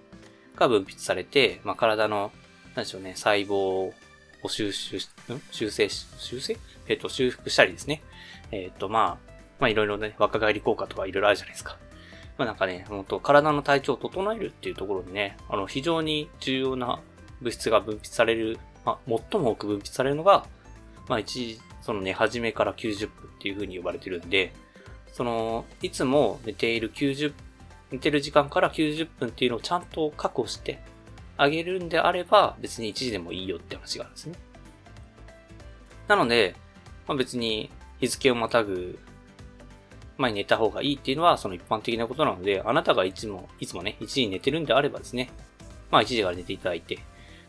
[0.56, 2.32] が分泌されて、まあ、体の、
[2.74, 3.92] なんでしょうね、細胞を
[4.46, 5.40] 収集し、ん？
[5.50, 6.56] 修正し、修正？
[6.88, 8.02] えっ、と、修復したりですね。
[8.50, 11.78] えっ、と、まあ、まあ、いろいろね、若返り効果とかいろいろあるじゃないですか。
[12.40, 16.98] まあなんかね、ほんと体の体調を整えるっていうところでね、あの、非常に重要な
[17.42, 18.98] 物質が分泌される、まあ、
[19.31, 20.46] 最も多く分泌されるのが、
[21.07, 24.55] まあ一、その寝始めから90分っていう風に呼ばれてるんで、
[25.12, 27.35] その、いつも寝ている90
[27.90, 30.81] 寝てる時間から90分っていうのをちゃんと確保して
[31.37, 34.35] あげるんであれば、別に1時でもいいよって話があるんですね。
[36.09, 36.55] なので、
[37.07, 38.98] まあ、別に日付をまたぐ
[40.20, 45.30] 前に寝た方がいいっていうのはその一般的なことなので、あなたがいつも、いつもね、1時に寝てるんであればですね、
[45.90, 46.98] まあ1時から寝ていただいて、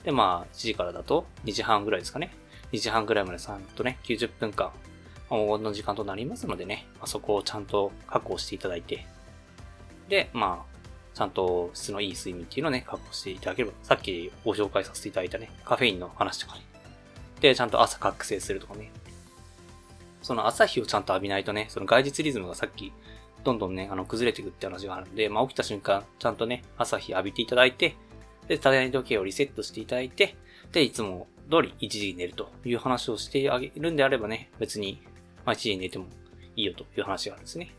[0.03, 2.31] でまあ1時からだと2時半ぐらいですかね。
[2.71, 4.71] 2時半ぐらいまでちゃんとね、90分間、
[5.29, 9.05] 黄金の時間となりますのでね、まあ、そこをちゃんと確保していただいて、
[10.07, 10.71] で、まあ、
[11.13, 16.61] ちゃんと質のいい睡眠っていうのをね、確保していただければ、さっきご紹介させていただいたね、カフェインの話とかね。
[17.41, 18.91] で、ちゃんと朝覚醒するとかね。
[20.21, 22.93] その朝日をちゃんと浴びないとね、その外日リズムがさっき、
[23.43, 27.95] どんどんね、あの、崩れていくって話があるんで、まあ、起きた瞬間、ちゃんとね、朝日浴びていただいて、
[28.47, 30.35] で、体内時計をリセットしていただいて、
[30.71, 35.01] で、いつも通り1時に寝るという話をしてあげるんであればね、別に、
[35.45, 36.05] まあ、1時に寝ても
[36.55, 37.71] いいよという話があるんですね。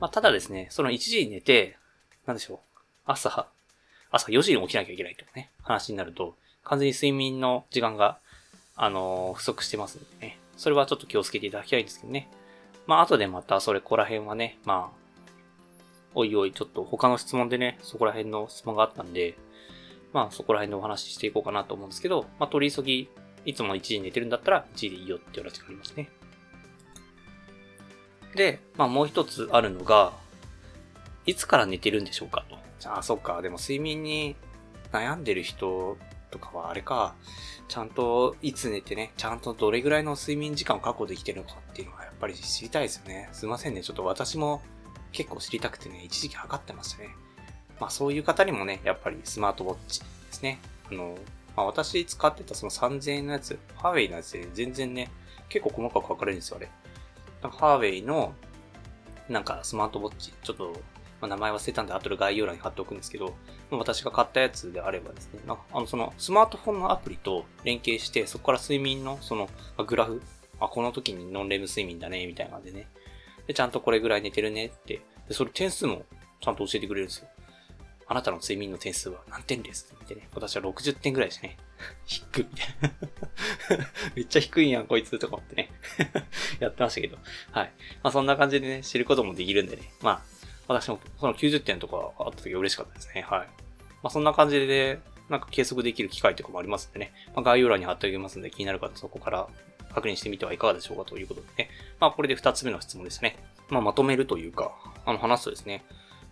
[0.00, 1.76] まあ、ただですね、その1時に寝て、
[2.26, 2.58] なんでしょう、
[3.06, 3.48] 朝、
[4.10, 8.18] 朝4時に起きなきゃいけないとかね、話になると、完全に睡眠の時間が、
[8.76, 10.37] あのー、不足してますんでね。
[10.58, 12.28] それはちょっと気をつけていただきたいんですけどね。
[12.86, 14.98] まあ、後でまたそれこら辺はね、まあ、
[16.14, 19.38] おいおい、ちょっと他の質問でね、そこら辺の質問があったんで、
[20.12, 23.08] まあそこら辺でお話ししていこうかなと思うんですけど、まあ取り急ぎ、
[23.44, 26.10] いつも1時に寝てるんだったら1時でいいよって話がありますね。
[28.34, 30.12] で、まあもう一つあるのが、
[31.26, 32.56] いつから寝てるんでしょうかと。
[32.80, 33.42] じゃあ、そっか。
[33.42, 34.34] でも睡眠に
[34.92, 35.98] 悩んでる人
[36.30, 37.14] とかはあれか、
[37.68, 43.28] ちゃんといつ寝てね、ちゃんとどれぐらいの睡眠時間を確保できてるのかっていうのはやっぱり知りたいですよね。
[43.32, 43.82] すいませんね。
[43.82, 44.62] ちょっと私も
[45.12, 47.10] 結構知りたくてね、一時期測ってましたね。
[47.78, 50.58] まあそういう方にもね、やっぱりスマートウォッチですね。
[50.90, 51.18] あの、
[51.56, 55.10] まあ私使ってたその3000円のやつ、ハーウェイのやつで全然ね、
[55.50, 56.70] 結構細かく書かれるんですよ、あれ。
[57.42, 58.34] ハーウェイの、
[59.28, 60.72] なんかスマートウォッチ、ちょっと、
[61.20, 63.34] まあ、名前忘れたんで後で概要欄に貼っておくんですけど、
[63.70, 70.22] 私が買ったやつであればですね、まあ、あの、そのスマートフォンのアプリと連携して、そこから睡眠のその、ま、グラフ、
[70.60, 72.88] あ、この時にノンレム睡眠だね、みたいな感じでね。
[73.46, 76.04] で、ちゃんとこれぐらい寝てるねって、で、それ点数も
[76.40, 77.28] ちゃんと教えてくれるんですよ。
[78.10, 81.58] あなたの睡眠の点数は何点ですってね、私は60点ぐらいですね。
[82.06, 82.46] 低い。
[84.16, 85.70] めっちゃ低いやん、こいつとか思ってね。
[86.58, 87.18] やってましたけど。
[87.52, 87.72] はい。
[88.02, 89.92] まあそんな感じでね、知ることもできるんでね。
[90.00, 90.37] まあ、
[90.68, 93.22] 私もその90点とかあった時は嬉しかったですね。
[93.22, 93.40] はい。
[94.02, 97.12] まあそんな感じで、なんか計測できる機会とかもありますんでね。
[97.34, 99.48] まあ概要欄に貼っておきますんで気になる方そこから
[99.94, 101.70] 確認してみてはいかがでしょうかということでね。
[101.98, 103.36] まあこれで2つ目の質問ですね。
[103.70, 104.72] まあまとめるというか、
[105.06, 105.84] あの話すとですね。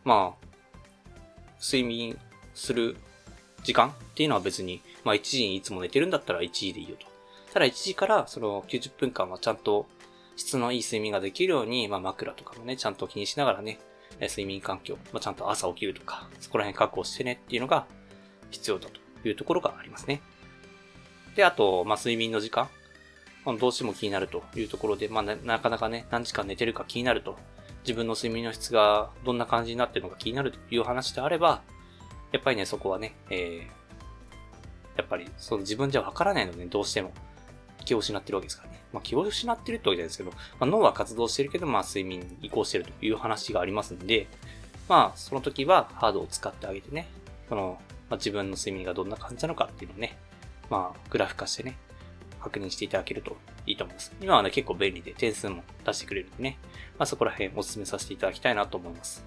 [0.04, 0.46] まあ、
[1.60, 2.16] 睡眠
[2.54, 2.96] する
[3.64, 7.06] 時間っていうのは別に、まあ1時にいつも寝てるんだったら1時でいいよと。
[7.52, 9.86] ただ1時からその90分間はちゃんと
[10.36, 13.78] 質のいい睡眠ができるように、まあ枕とかもね、ちゃんと気にしながらね、
[14.20, 17.86] 睡眠環境、まあ、ちゃんと朝起きるとか、そこら辺確保してねっていうのが
[18.50, 20.22] 必要だというところがありますね。
[21.34, 22.68] で、あと、まあ睡眠の時間。
[23.60, 27.38] どうしても気になるというところで、まあなかなかね、何時間寝てるか気になると
[27.86, 31.62] 自分の睡眠の質がどんな感じになってるのか気になるという話であれば、
[32.32, 37.12] やっぱりね、そこはね、えー、やっぱり、その自分じゃわからないので、ね、どうしても
[37.86, 38.82] 気を失ってるわけですからね。
[38.92, 44.26] まあ、気を失ってるってわけじゃないですけど、まあ、脳は活動してるけど、まあ、睡眠に移行してるという話がありますんで、
[44.88, 47.08] まあ、その時はハードを使ってあげてね、
[47.48, 47.78] その、
[48.10, 50.18] まあ、自分の睡眠がどんな感じなのかっていうのをね、
[50.68, 51.78] まあ、グラフ化してね、
[52.40, 54.12] 確認していただけるといいと思います。
[54.20, 56.58] 今はね、結構便利で点数も出してくれるんでね、
[56.98, 59.24] まあ、そこら辺お勧めさせていただきたいなと思います。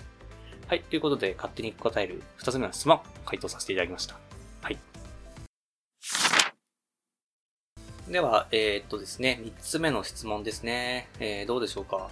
[0.67, 0.81] はい。
[0.81, 4.17] ということで、勝手に答える2つ目の質問、回答させていただきました。
[4.61, 4.88] はい。
[8.09, 11.09] では、えー、っとですね、3つ目の質問ですね。
[11.19, 12.09] えー、どうでしょうか？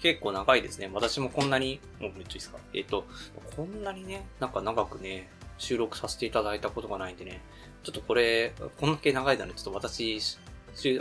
[0.00, 0.88] 結構長いですね。
[0.92, 2.58] 私もこんなに、もうめっちゃいいですか？
[2.72, 3.04] えー、っと、
[3.56, 7.40] こんなにね、なんか長くね、収録させていただいたことがないんでね、
[7.82, 10.20] ちょっとこれ、こんだけ長いならちょっと私、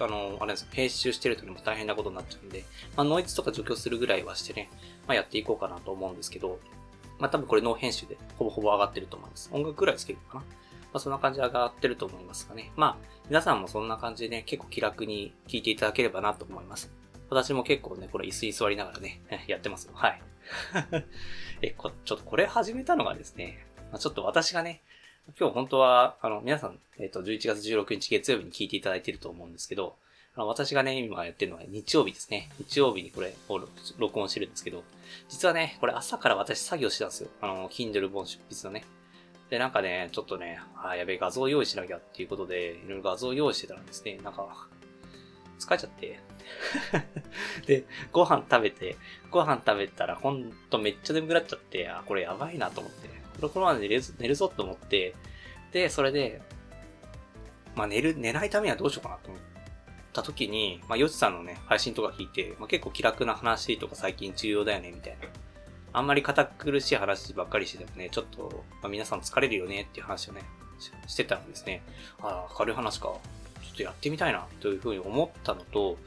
[0.02, 4.72] あの、あれです、編集してる時も大変なことになっちゃうんで、まあ、ノイズとか除去するぐらいはしてね、
[5.08, 6.60] まあ、やっていこうかなと思うんですけど、
[7.20, 9.52] まあ、多分これノー編集でほぼほぼ上がってると思います。
[9.54, 10.44] 音楽ぐらいつけるかな。
[10.94, 12.72] まあ、そんな感じで上がってると思いますがね。
[12.76, 16.92] まあ、皆さんもそんな感じでね、結構気楽に聞いていただければなと思います。
[17.30, 19.94] 私も結構ね、これ椅子に座りながらね、 やってますよ。
[19.96, 20.22] はい。
[21.62, 24.82] え、こ、ちょっとこれ始めたのがですね、まあ、ちょっと私がね、
[25.38, 29.98] 今日本当は、あの、皆さん、えっ、ー、と、11月16日月曜日に聞いていただいてると思うんですけど、
[30.38, 32.50] あの私がね、今やってるのは日曜日ですね。
[32.60, 33.60] 日曜日にこれを
[33.98, 34.84] 録音してるんですけど、
[35.30, 37.30] 実はね、これ朝から私作業してたんですよ。
[37.42, 38.86] あの、Kindle 本出筆のね。
[39.50, 44.68] で、なんかね、ちょっとね、あ、やべえ、画像用意しなきゃっていうことで、いろいろ画像用意してたらですね、なんか、
[45.60, 46.20] 疲れちゃって。
[47.66, 48.98] で、ご飯食べて、
[49.32, 55.16] ご飯食べたらほんとめっちゃ眠くなっちゃって、あ、これやばいなと思って、これこのまま寝る寝るぞと思って、
[55.72, 56.42] で、それで、
[57.76, 59.42] まあ寝る、寝ないためにはどうしようかなと思っ
[60.14, 65.28] た時に、まあヨシさんのね、配信とか聞いて、まあ結構気楽な話とか最近重要だよね、みたいな。
[65.98, 70.42] あんまり堅苦しい話ばっかりしててもね、ちょっと、まあ、皆さん疲れるよねっていう話をね、
[71.08, 71.82] してたんですね。
[72.22, 73.08] ああ、軽い話か。
[73.08, 73.20] ちょ
[73.74, 75.98] っとやってみたいな、というふうに思ったのと、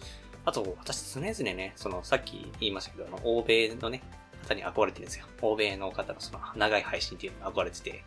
[0.44, 4.02] あと、私常々ね、その、さっき言いましたけど、あの、欧米のね、
[4.42, 5.26] 方に憧れてるんですよ。
[5.42, 8.04] 欧米の方のその、長い配信っていうのに憧れてて。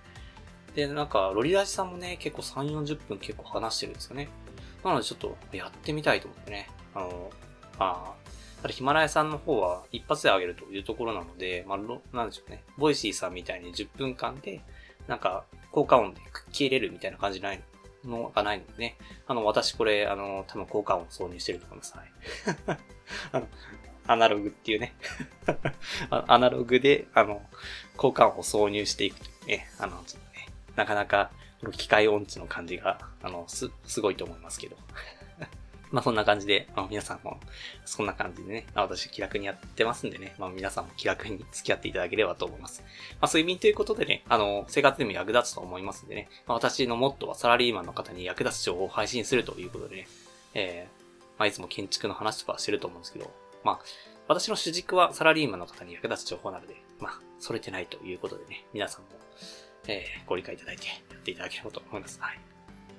[0.75, 4.29] で、なんか、ロリラジさんもね、結構3、40分結構話してるんですよね。
[4.83, 6.69] なのでちょっと、やってみたいと思ってね。
[6.95, 7.31] あの、
[7.77, 8.22] ああ、
[8.63, 12.63] ただヒマラヤさんの方は一発で上げるというところなので、まあ、なんでしょうね。
[12.77, 14.61] Voicy さんみたいに10分間で、
[15.05, 16.21] なんか、効果音で
[16.53, 17.61] 消えれるみたいな感じない
[18.05, 18.97] のがないのでね。
[19.27, 21.93] あの、私これ、あの、多分効果音挿入してると思います。
[21.97, 22.07] はい。
[23.33, 23.47] あの、
[24.07, 24.95] アナログっていうね。
[26.09, 27.45] アナログで、あの、
[27.97, 29.67] 効果音を挿入していくというね。
[29.77, 30.47] あの、ちょっとね、
[30.77, 34.77] なかなか、この機械音痴の感じが、あの、す、すごいと思いますけど。
[35.93, 37.39] まあそんな感じで、あ皆さんも
[37.85, 42.83] そんな感じでね、あ私気楽にやってますんでね、まあ皆さんも気楽に付き合っていただければと思います。
[43.21, 50.07] まあ睡眠ということでね、あの、生活でも役立つと思いますんでね、まあ私のモットーはサラリーマンの方に役立つ情報を配信するということでね、
[50.55, 53.31] えー、まあいつも建築の話とかしてると思うんですけど、
[53.63, 53.79] まあ
[54.27, 59.07] 私の主軸はサラリーマンの方に役立つ情報なので、まあ、それてないということでね、皆さんも、
[59.87, 62.19] えー、ご理解いただいてやっていただければと思います。
[62.21, 62.39] はい。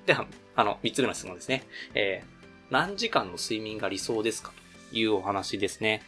[0.06, 1.64] では、あの、三つ目の質問ですね。
[1.94, 2.33] えー、
[2.74, 4.50] 何時間の睡眠が理想ですか？
[4.90, 6.02] というお話ですね。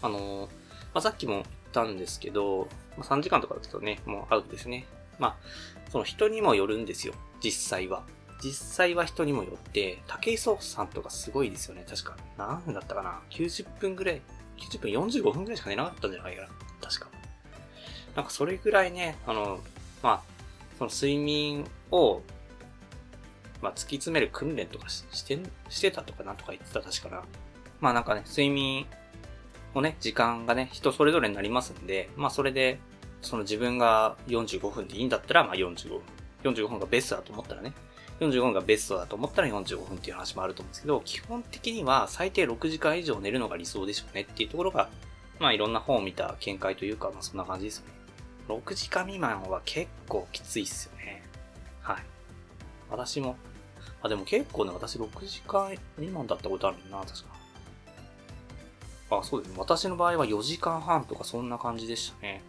[0.00, 0.48] あの、
[0.94, 4.86] まあ、さっきも言ったんですけど、まあ、3時間とかだとね、もうアウトですね。
[5.18, 7.14] まあ、その人にもよるんですよ。
[7.42, 8.04] 実際は。
[8.44, 11.84] 実際は人にもよって、竹井壮さんとかすごいですよね。
[11.90, 12.16] 確か。
[12.38, 14.22] 何分だったかな ?90 分ぐらい、
[14.56, 16.48] 90分45分ぐらいしか寝なかったんじゃないかな？
[16.80, 17.08] 確か。
[18.14, 19.58] なんかそれぐらいね、あの、
[20.00, 20.22] まあ、
[20.78, 22.22] その睡眠を、
[23.62, 27.22] まあ、突き詰める訓練とかして、してたとかなんとか言ってた確かな。
[27.80, 28.86] まあなんかね、睡眠
[29.74, 32.80] のね、時間がね、人それぞれになりますんで、まあそれで、
[33.22, 36.00] その自分が45分でいいんだったら、まあ45分。
[36.42, 37.72] 45分がベストだと思ったらね、
[38.20, 44.88] 45分がベストだと思ったら45分っていう話もあると思うんですけど、基本的には最低6時間以上寝るのが理想でしょうねっていうところが、
[45.38, 47.92] まあいろんな本を見た見解というか、まあそんな感じですよね。
[48.48, 51.22] 6時間未満は結構きついっすよね。
[51.80, 51.96] はい。
[52.90, 53.36] 私も、
[54.02, 57.42] あ、でも結構ね、私6時間未満だったことあるな、確か。
[59.18, 59.56] あ、そうですね。
[59.58, 62.42] 私の場合は4時間半とかそんな感じでしたね。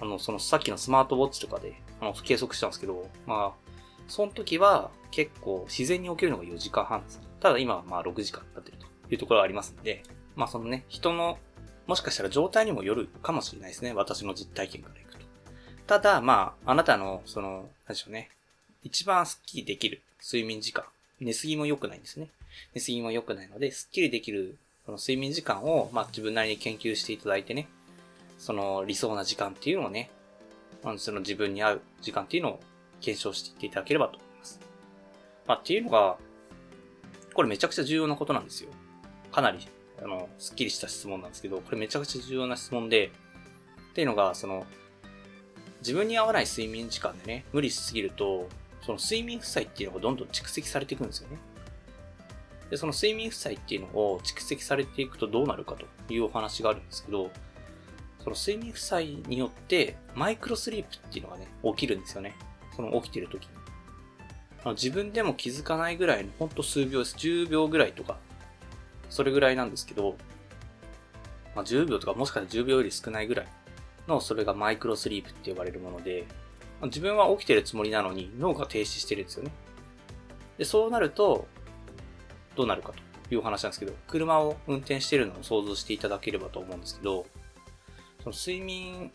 [0.00, 3.68] あの、そのさっきのスマートウォッチとかで、あの、計測したんですけど、まあ、
[4.08, 7.20] その時は結構自然に起きるのが4時間半です。
[7.40, 10.02] ただ今はまあ6時間になってるというところがありますんで、
[10.34, 11.38] まあそのね、人の、
[11.86, 13.92] もしかしたら状態にもよるかもしれないですね。
[13.92, 15.18] 私の実体験からいくと。
[15.86, 18.30] ただ、まあ、あなたの、その、なんでしょうね。
[18.82, 20.84] 一番スッキリできる睡眠時間。
[21.20, 22.28] 寝すぎも良くないんですね。
[22.74, 24.56] 寝すぎも良くないので、スッキリできる
[24.88, 27.68] その睡眠時間を、まあ自分なりに研究していただいてね、
[28.38, 30.10] その理想な時間っていうのをね、
[30.96, 32.60] その自分に合う時間っていうのを
[33.02, 34.60] 検証していっていただければと思います。
[35.46, 36.16] まあっていうのが、
[37.34, 38.70] これめちゃくちゃ重要なことなんですよ。
[39.30, 39.58] かなり、
[40.02, 43.12] あの、スッキリした質問なんですけど、これめちゃくちゃ重要な質問で、
[43.90, 44.66] っていうのが、その、
[45.80, 48.48] 自分に合わない睡眠時間でね、無理しすぎると、
[48.88, 51.36] その睡眠負債っていうのがどんどん蓄積されていくんですよね。
[52.70, 57.30] で、その睡眠負債っていうのを蓄積されていくとどうなるかというお話があるんですけど、
[58.24, 62.34] その睡眠負債によってマイクロスリープっていうのがね、起きるんですよね。
[62.74, 63.50] その起きてる時に。
[64.62, 67.14] あの自分でも気づかないぐらいのほんと数秒です。
[67.16, 68.16] 10秒ぐらいとか、
[69.10, 70.16] それぐらいなんですけど、
[71.54, 73.48] まあ、10秒とかもしかしたら10秒より少ないぐらい
[74.06, 76.24] のそれがマイクロスリープって呼ばれるもので、
[76.86, 79.50] 自分は起きてるつもりなのに脳が停止してるんですよね。
[80.58, 81.46] で、そうなると、
[82.56, 82.92] どうなるか
[83.28, 87.26] という話なんですけど、車を運転してるのを想像していただければと思うんですけど、
[88.22, 89.12] その睡眠、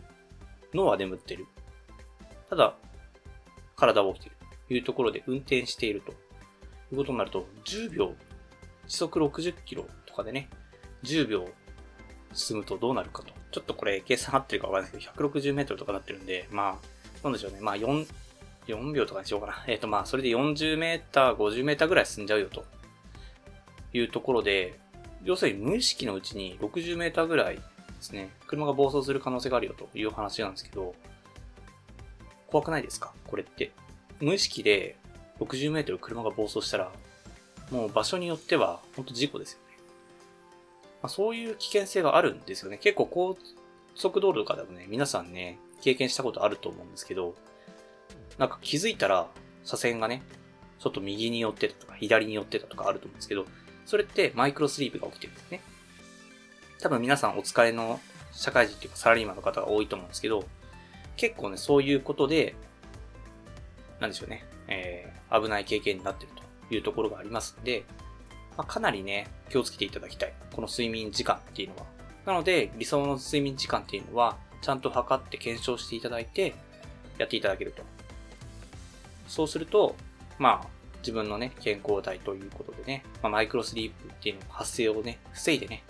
[0.74, 1.46] 脳は眠ってる。
[2.50, 2.76] ただ、
[3.76, 4.36] 体は起きてる。
[4.68, 6.16] というところで運転しているとい
[6.94, 8.14] うことになると、10秒、
[8.88, 10.50] 時速60キロとかでね、
[11.04, 11.48] 10秒
[12.34, 13.34] 進むとどうなるかと。
[13.52, 16.93] ちょっとこれ計算合ってるかわからないですけど、160メートルとかなってるんで、まあ、
[17.24, 17.60] なんでしょうね。
[17.62, 18.08] まあ4、
[18.68, 19.64] 4秒とかにしようかな。
[19.68, 22.66] えっ、ー、とまあ、それで40メーター、50メーターぐらい進んじゃうよと。
[23.96, 24.80] いうところで、
[25.24, 27.62] 要するに無意識のうちに60メーターぐらいで
[28.02, 30.96] すね、車が暴走する可能性があるよという話なんですけど、
[32.48, 33.14] 怖くないですか？
[33.28, 33.72] これって。
[34.20, 34.98] 無意識で
[35.40, 36.92] 60メートル車が暴走したら、
[37.72, 39.78] もう場所によっては、本当事故ですよね。
[41.02, 42.78] まあ、そういう危険性があるんですよね。
[42.78, 43.38] 結構高
[43.96, 47.36] 速道路とかでもね、皆さんね、経験したことあると思うんですけど、
[48.38, 49.28] なんか気づいたら、
[49.66, 50.24] 車線がね、
[50.80, 53.46] ちょっと右に寄ってたとか、左に寄ってたとかあると思うんですけど、
[53.86, 55.62] それってマイクロスリープが起きてるんですね。
[56.80, 58.00] 多分皆さんお疲れの
[58.32, 60.46] 社会人っていうかサラリーマンの方が多いと思うんですけど、
[61.18, 62.56] 結構ね、そういうことで、
[64.00, 66.32] なんでしょうね、えー、危ない経験になってる
[66.70, 67.84] というところがありますんで、
[68.58, 70.34] まあ、かなりね、気をつけていただきたい。
[70.54, 71.86] この睡眠時間っていうのは。
[72.26, 76.56] なので、理想の睡眠時間っていうのは、ちゃんと測って検証していただいて、
[77.18, 77.84] やっていただけると。
[79.28, 79.96] そうすると、
[80.40, 80.68] まあ、
[81.00, 85.84] 自分のね、健康体ということでね、まあ、マイクロスリープっていうの発生をね、防いでね、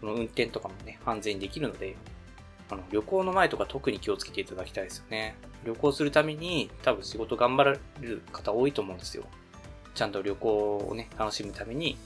[0.00, 1.96] その運転とかもね、安全にできるので、
[2.68, 5.36] あの、旅行の前とか特に気をつけていただきたいですよね。
[5.64, 9.24] 旅行するために多分仕事頑張られる方多いと思うんですよ。
[9.94, 11.96] ちゃんと旅行をね、楽しむために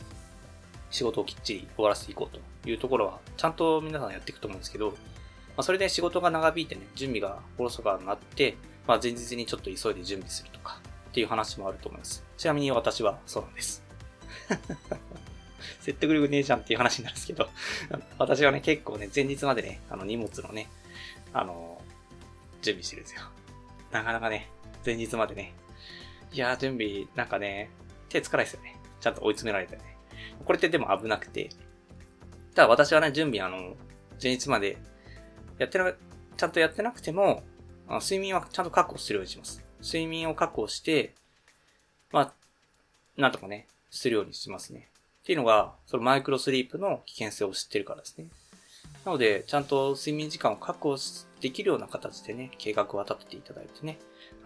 [0.90, 4.94] 仕事をきっちり終わらせていこうというところは、ちゃんと皆さんやっていくと思うんですけど、
[5.60, 12.24] あ、それで仕事が長引いてね、準備がおろそかになって、まあ、前日にちょっと急いで準備するとか、っていう話もあると思います。
[12.36, 13.82] ちなみに私はそうなんです。
[15.80, 17.48] 説得力ねえじゃんっていう話になるんですけど
[18.18, 20.68] 私はね、結構ね、前日までね、あの荷物のね、
[21.32, 21.80] あの、
[22.62, 23.22] 準備してるんですよ。
[23.90, 24.50] なかなかね、
[24.84, 25.54] 前日までね、
[26.32, 27.70] いやー、準備、なんかね、
[28.08, 28.76] 手つかないですよね。
[29.00, 29.96] ちゃんと追い詰められてね。
[30.44, 31.50] これってでも危なくて、
[32.54, 33.76] ただ私はね、準備あの、
[34.22, 34.78] 前日まで
[35.60, 35.92] やってな、
[36.38, 37.42] ちゃんとやってなくても、
[37.86, 39.62] あ睡眠はちゃんと確保するようにします。
[39.82, 41.14] 睡眠を確保して、
[42.10, 42.32] まあ、
[43.20, 44.88] なんとかね、するようにしますね。
[45.22, 48.28] っていうのが、そのマイクロスリープの危険性を知ってるからですね。
[49.04, 50.96] なので、ちゃんと睡眠時間を確保
[51.42, 53.98] できるような形でね、計画を立てていただいてね、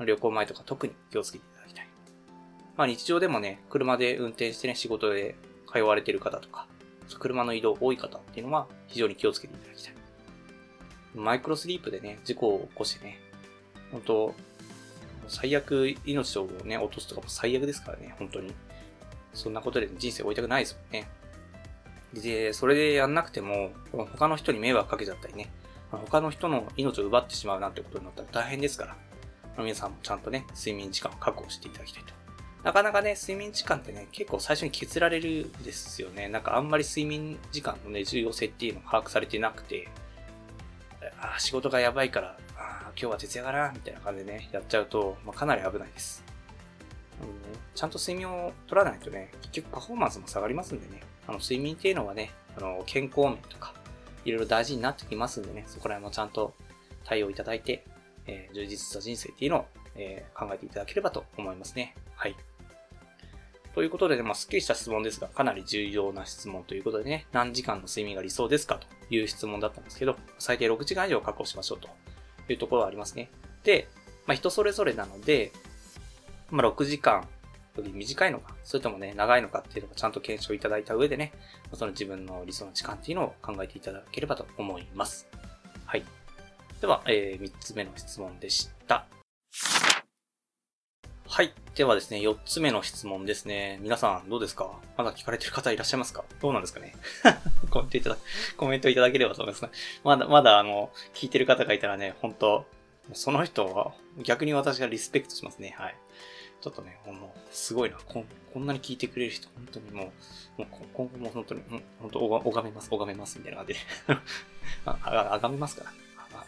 [0.05, 1.88] 旅行前とか特に気をつけていただきたい。
[2.77, 5.37] まあ日常でもね、車で運転してね、仕事で
[5.72, 6.66] 通われてる方とか、
[7.20, 10.04] 車の移動多い方っていうのは非常に気をつけていただきたい。
[11.14, 13.18] マイクロスリープでね、事故を起こしてね、
[13.92, 14.35] 本当
[15.29, 18.53] 最悪命をね、落とすとかも最悪ですからね、本当に。
[19.33, 21.09] そんなことで人生終いたくないですもんね。
[22.12, 25.50] で、それでやんなくても、他の人に迷惑かけちゃったりね、
[25.90, 28.96] 他の人の命を奪ってしまうなんてことになったら大変ですから、
[29.59, 32.12] 皆さんもちゃんとね、睡眠時間を確保していただきたいと。
[32.62, 36.29] なかなかね、睡眠時間ってね、結構最初に削られるんですよね。
[36.29, 39.88] なんかあんまり睡眠時間のね、重要性っていうのを把握されてなくて、
[41.21, 46.25] あ仕事がやばいから、あ今日は徹夜だな、みたいな感じでね、やっちゃうと、まあ、かなり危ないです。
[47.21, 47.38] あのね、
[47.75, 53.75] ちゃんと睡眠を取らないとね、結局パフォーマンスも下がりますんでね、あの、睡眠っていうのはね、あの、健康面とか、
[54.25, 56.55] いろいろ大事になってきますんでね、そこら辺もちゃんと
[57.05, 57.85] 対応いただいて、
[58.27, 61.95] えー、充実した人生っていうのを、えー、考えていただければと思いますね。
[62.17, 62.37] はい。
[63.75, 71.88] ということで、ね、まあ、すっきりした質問ですが、かなり重要な質問ということでね、何時間の睡眠が理想ですかという質問だったんですけど、最低6時間以上確保しましょうと
[72.53, 73.31] いうところはありますね。
[73.62, 73.88] で、
[74.27, 75.53] まあ、人それぞれなので、
[76.51, 77.27] まあ、6時間
[77.77, 81.33] より短いのか、それともね、長いのかっていうのをちゃんと検証いただいた上でね、
[81.73, 85.27] その自分の理想の時間っていうのを考えていただければと思います。
[85.85, 86.05] はい。
[86.81, 89.07] では、えー、3つ目の質問でした。
[91.35, 91.53] はい。
[91.75, 93.81] ではですね、4つ目の質問ですね。
[93.83, 94.70] 皆さんどうですか？
[94.97, 96.23] まだ聞かれてる方いらっしゃいますか？
[96.40, 96.94] どうなんですかね？
[97.70, 98.16] コメントいただ、
[98.57, 99.70] コメントいただければと思います、ね。
[100.05, 102.64] まだ、まだあの、聞いてる方がいたらね、本当
[103.14, 105.75] その人は逆に私がリスペクトしますね。
[105.77, 105.97] はい。
[106.61, 107.97] ちょっとね、もう、すごいな。
[107.97, 110.12] ここんなに聞いてくれる人、本当にも
[110.57, 111.62] う、もう今後も本当に、
[112.01, 113.81] 本当おがめます、拝めます、みたいな感じで
[114.87, 115.35] ああ。
[115.35, 115.92] あがめますから。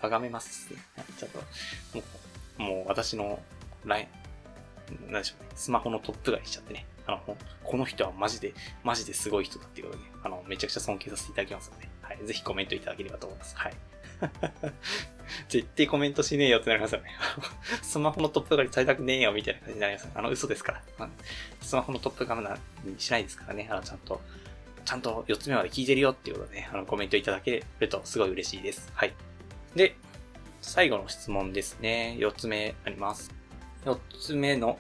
[0.01, 0.81] あがめますね。
[1.19, 1.39] ちょっと、
[1.99, 2.05] も
[2.61, 3.43] う、もう私の
[3.85, 4.07] LINE、
[5.09, 13.57] なんでしょうね、スマホのトップ買いしちゃってね、あの、この人はマジで、マジですごい人だっていうことで、ね、あの、めちゃくちゃ尊敬させていただきますので、はい、ぜひコメントいただければと思います。
[13.57, 13.75] はい。
[15.49, 17.11] 絶対コメントしねえよってなりますよね。
[17.83, 20.09] スマホのトップ狩りされたくねえよみたいな感じになります。
[20.15, 21.09] あの、嘘ですから。
[21.61, 23.69] スマホのトップカメラにしないですからね。
[23.71, 24.21] あの、ちゃんと、
[24.85, 28.91] ちゃんと4つ目まで聞いてるよっていうことでね、あの、コメントいただけるとすごい嬉しいです。
[28.95, 29.15] はい。
[29.75, 29.97] で、
[30.61, 32.17] 最後の質問ですね。
[32.19, 33.36] 4つ目あります。
[33.87, 34.79] 4つ目の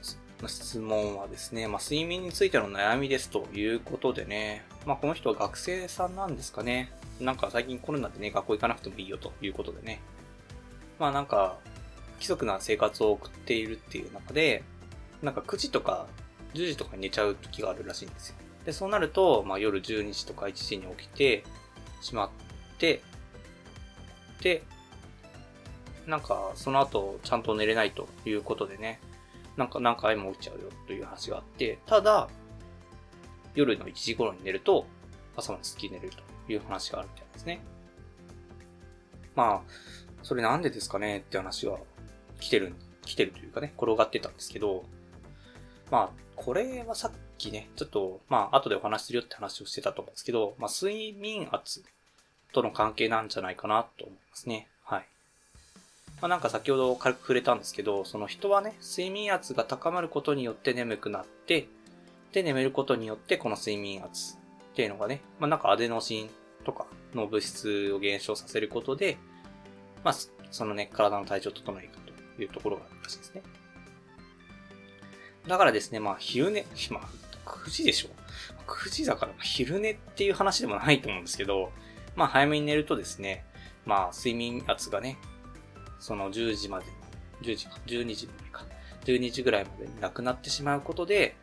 [0.48, 6.90] 質問はですね、まあ、睡眠についての悩みですということでね、まあ、この人は学生さんなんですかね。
[7.20, 10.00] なんか最近コロナでね、学校行かなくてもいいよということでね。
[10.98, 11.56] まあなんか、
[12.16, 14.64] 規則な生活を送っているっていう中で、
[15.22, 16.08] なんか9時とか
[16.54, 18.34] 10時とかに寝ちゃう時があるらしいんですよ。
[18.64, 21.44] で、そうなると、まあ夜12時とか1時に起きて
[22.00, 22.30] しまっ
[22.78, 23.02] て、
[24.42, 24.64] で、
[26.06, 29.00] なんか、その後、ちゃんと寝れないということでね、
[29.56, 32.28] なんか何回も起きちゃうよという話があって、ただ、
[33.54, 34.86] 夜の1時頃に寝ると、
[35.36, 36.12] 朝まですっきり寝れる
[36.46, 37.60] という話があるみたいですね。
[39.34, 39.70] まあ、
[40.22, 41.78] それなんでですかねって話は
[42.40, 44.84] 来てる、来てるというかね、転がってたんですけど、
[45.90, 51.82] まあ、これはさっきね、ちょっと、まあ、後でお話しするよって話をしてたと思うんですけど、まあ、睡眠圧
[52.52, 54.68] との関係なんじゃないかなと思いますね。
[56.20, 61.68] まあ、なんか先ほど軽く触れたんですけど、その人はね、睡眠圧が高まることによって眠くなって、
[62.32, 64.34] で、眠ることによってこの睡眠圧
[64.72, 66.30] っていうのがね、まあ、なんかアデノシン
[66.64, 69.18] とかの物質を減少させることで、
[70.04, 70.14] まあ、
[70.50, 71.90] そのね、体の体調を整える
[72.36, 73.42] というところがあるらしいですね。
[75.46, 77.02] だからですね、まあ、昼寝、まあ、
[77.46, 78.08] 9時でしょ
[78.66, 81.70] ?9 時だから昼寝っていう話でもないと思うんですけど、
[82.16, 83.44] まあ、早めに寝るとですね、
[83.84, 85.18] まあ、睡眠圧がね、
[85.98, 86.86] その10時まで、
[87.42, 88.64] 10時か、12時か、
[89.04, 91.36] 12時ぐらいまでになくなってしまうことで、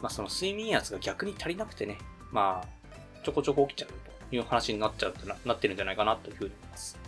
[0.00, 1.98] まあその睡眠圧が逆に足りなくてね、
[2.30, 2.88] まあ、
[3.24, 3.88] ちょこちょこ起きちゃう
[4.30, 6.98] という話になっちゃうとな、なってるんじゃないかなというふうに思います。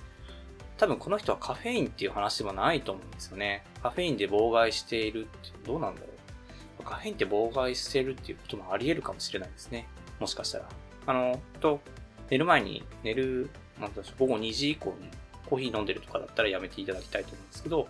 [0.78, 3.64] 多分この人はカフェインっていう話でもないと思うんですよね。
[3.82, 6.82] カフェインで妨害しているってどうなんだろう。
[6.82, 9.86] カフェインって妨害してるっていうこともあり得るかもしれないですね。
[10.18, 10.68] もしかしたら。
[11.06, 11.80] あの、と、
[12.30, 15.10] 寝る前に、寝る、なんだろう、午後2時以降に
[15.50, 17.88] コーヒー飲んでるとかだったらやめていただきたいと思うんですけど、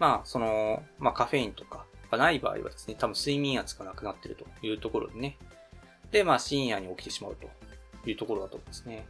[0.00, 5.38] まあ、その、まあカフェインとかがない場合はですね、多分睡眠圧がなくなってるというところでね。
[6.10, 7.48] で、まあ深夜に起きてしまうと
[8.08, 9.06] いうところだと思うんですね。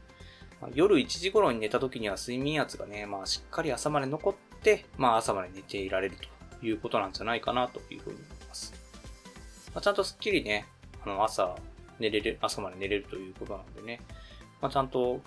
[0.60, 6.16] まあ、夜1時頃に寝た時には睡眠圧がね、まあしっかり朝まで残って、まあ朝まで寝ていられる
[6.60, 8.72] ということなんじゃないかなというふうに思います。
[9.74, 10.66] まあ、ちゃんとすっきりね、
[11.04, 11.56] あの朝
[11.98, 14.00] 寝れる、朝まで寝れるということなんでね、
[14.60, 15.20] まあ、ちゃんと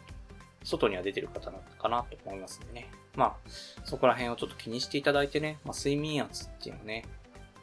[0.64, 2.91] 外には出てる方なのかなと思いますんでね。
[3.16, 3.49] まあ、
[3.86, 7.05] そこら辺をちょっと気にしていただいてね、まあ、睡眠圧っていうのをね、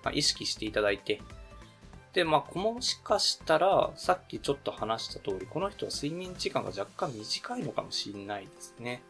[0.05, 1.21] まあ、意識していただいて、
[2.13, 9.03] で、まあ、もしかしたら、さっきちょっと話した通り、この人は睡眠時間が若干短いのかもしれないですね。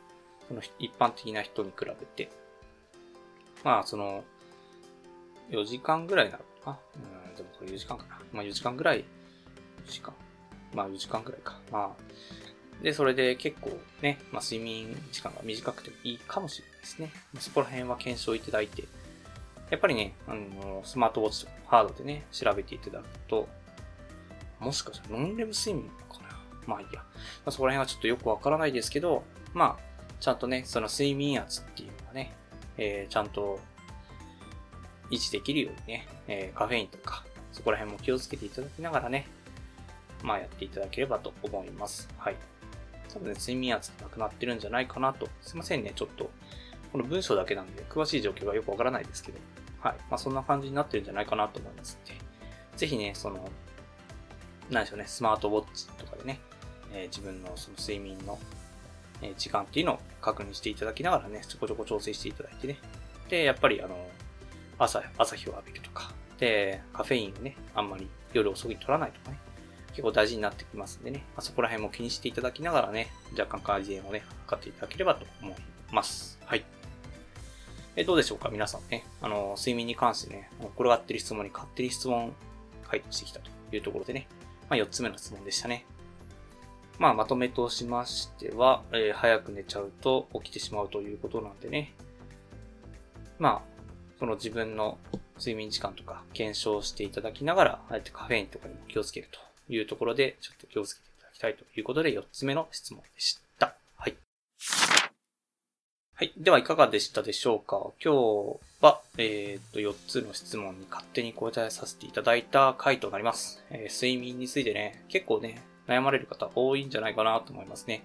[0.46, 2.30] その一般的な人に比べて。
[3.64, 4.24] まあ、その、
[5.50, 6.78] 4時間ぐらいなのかな。
[7.30, 8.18] うん、でもこれ4時間かな。
[8.32, 10.14] まあ4時間ぐらい、4時間。
[10.74, 11.58] まあ4時間ぐらいか。
[11.72, 11.90] まあ、
[12.82, 17.12] で、それで結構ね、まあ、睡眠時間が短くてもいいかもしれないですね。
[17.38, 18.84] そこら辺は検証いただいて、
[19.70, 23.48] やっぱりね、あの、スマートウォッチとかハードでね、調べていただくと、
[24.60, 27.00] もしかしたらノンレム睡眠かなまあいいや。
[27.00, 27.04] ま
[27.46, 29.24] あ、そこら辺はちょっとよくわからないですけど、
[29.54, 29.88] まあ、
[30.20, 32.32] ちゃんとね、その睡眠圧っていうのがね、
[32.76, 33.60] えー、ちゃんと
[35.10, 39.26] 維持できるようにね、えー、カフェインとか、そこら辺も気をつけていただきながらね、
[40.22, 42.08] まあやっていただければと思います。
[42.18, 42.36] はい。
[43.12, 45.28] 多分ね、睡眠圧がなくなってるんじゃないかなと。
[45.40, 46.30] すいませんね、ちょっと、
[46.92, 49.38] この文章だけなんで、詳しい状況がよくわからないですけど、
[49.80, 49.96] はい。
[50.10, 52.20] まあ、そんな感じになってるんじゃないかなと思いますので、
[52.76, 53.48] ぜひね、その、
[54.70, 56.40] 何でしょうね、スマートウォッチとかでね、
[56.92, 58.38] えー、自分のその睡眠の、
[59.20, 62.78] え時間っていうのを確認していただきながらね、ちょこちょこ調整していただいてね。
[63.28, 64.08] で、やっぱりあの、
[64.78, 69.38] 朝、朝日を浴びるとか、で、カフェインをね、あんまり夜遅くに取らないとかね、
[69.98, 75.54] 結構大事になってきますんでね、まあ、そこら辺も気にしていただきながらね、若干改善をね、図っていただければと思い
[75.90, 76.38] ます。
[76.44, 76.64] はい。
[77.96, 79.04] え、どうでしょうか皆さんね。
[79.20, 82.32] あの、睡眠に関してね、転がってる質問に勝手に質問
[82.88, 84.28] 回答してきたというところでね、
[84.70, 85.84] まあ4つ目の質問でしたね。
[87.00, 91.92] まあまとめとしましては、えー、早く寝ちゃうと起きてしまうということなんでね。
[93.40, 93.82] まあ、
[94.20, 94.96] その自分の
[95.38, 103.74] 睡眠時間とか検証していただきながら、あえてカフェインとかにも気をつけるというところで、ちょっと気をつけていただきたいということで、4つ目の質問でした。
[103.96, 104.16] はい。
[106.14, 106.32] はい。
[106.36, 107.92] では、いかがでしたでしょうか？
[108.02, 113.62] 今日は、えっ、と、4つの質問に勝手に答えさせていただいた回となります。
[113.70, 118.02] えー、睡眠についてね、結構ね、悩まれる方多いんじゃないかなと思いますね。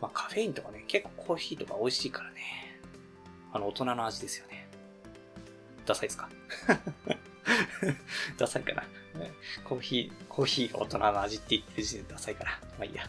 [0.00, 2.42] まあ、カフェインとかね、結構コーヒーとか美味しいからね。
[3.52, 4.66] あの、大人の味ですよね。
[5.86, 6.28] ダサいですか？
[8.36, 8.84] ダサいかな。
[9.64, 12.50] コーヒー、コーヒーが大人の味って言ってる時点でダサいから。
[12.78, 13.08] まあいいや。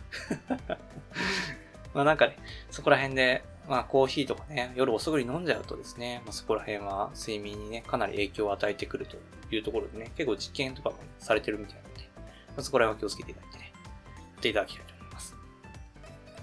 [1.94, 2.38] まあなんかね、
[2.70, 9.18] そこら辺で、まあコーヒーとかね、夜遅くに飲んじゃうとですね、まあそこら辺は睡眠にね、かなり影響を与えてくると
[9.52, 13.74] いうところでね、結構実験とかもされてるみたいなので、まあ、そこら辺は気をつけていただいてね、
[14.18, 15.36] やっていただきたいと思います。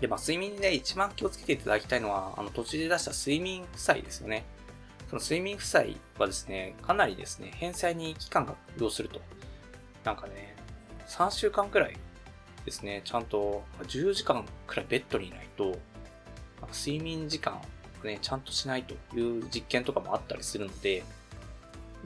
[0.01, 4.45] で、まあ睡眠にね、一番気をつけていただきたいのは、あの途中で出した睡眠負債ですよね。
[5.13, 9.21] その睡眠負債はですね、かなりですね、返済に期間が要すると。
[10.05, 10.57] なんかね、
[11.07, 11.99] 3週間くらい
[12.65, 15.77] ですね、ちゃんと10時間くらいベッドにいないと、
[16.73, 17.61] 睡眠時間
[18.03, 21.05] をね、ちゃんとしないという実験とかもあったりするので、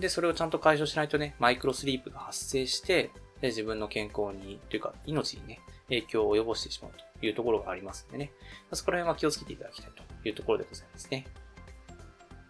[0.01, 6.91] で、それをちゃんと解消しないとね、マイクロスリープが発生して、で、自分の健康に、というか、命にね、影響を及ぼしてしまう
[7.21, 8.33] というところがありますんでね。
[8.73, 11.25] そこら辺は気をつけていただきたいというところでございますね。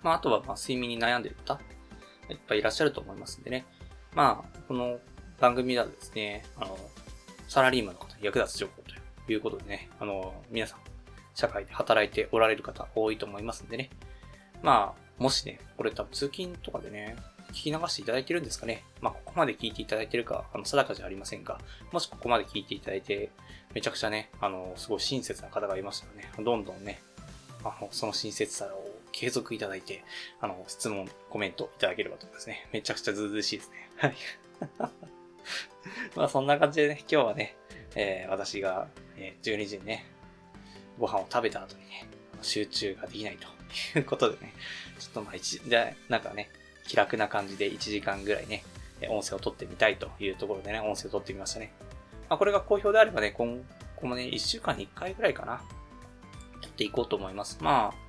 [0.06, 1.60] まあ、あとは、まあ、睡眠に悩んでる方、
[2.30, 3.66] いっぱいいらっしゃると思いますんでね。
[4.14, 5.00] まあ、この
[5.40, 6.78] 番組ではですね、あの、
[7.48, 8.84] サラリーマンの方に役立つ情報
[9.26, 10.78] ということでね、あの、皆さん、
[11.34, 13.90] 社会で働いておられる方多いと思いますんでね。
[14.62, 17.16] まあ、もしね、これ多分通勤とかでね、
[17.48, 18.84] 聞き流していただいてるんですかね。
[19.00, 21.58] まあ、ここまで聞いていただいてるか、あの、定かじゃありませんが、
[21.90, 23.32] もしここまで聞いていただいて、
[23.74, 27.02] めちゃくちゃね、あの、すごい親切な方がいましたらね、どんどんね、
[27.64, 30.04] あの、その親切さを継続いただいて、
[30.42, 32.68] あの、質問、コメントいただければと思いますね。
[32.70, 33.90] めちゃくちゃずうずしいですね。
[33.96, 34.14] はい。
[36.14, 37.56] まあ、そんな感じでね、今日はね、
[37.94, 40.04] えー、私が、えー、12時にね、
[40.98, 42.06] ご飯を食べた後にね、
[42.42, 44.52] 集中ができないということでね、
[44.98, 46.50] ちょっとまあ一、じゃなんかね、
[46.86, 48.64] 気楽な感じで1時間ぐらいね、
[49.08, 51.72] 音声を撮ってみたいというところでね、音声を撮ってみましたね。
[52.28, 53.64] まあ、これが好評であればね、今
[53.96, 55.62] 後もね、1週間に1回ぐらいかな、
[56.60, 57.56] 撮っていこうと思います。
[57.62, 58.05] まあ、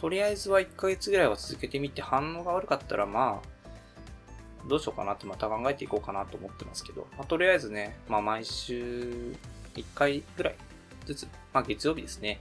[0.00, 9.34] とりあえずは1ヶ月ぐらいは続けてみて反応が悪かったらまあ、どうしようかなってまた考えていこうかなと思ってますけど、まあ、とりあえずね、まあ毎週
[9.74, 10.56] 1回ぐらい
[11.06, 12.40] ずつ、まあ月曜日ですね、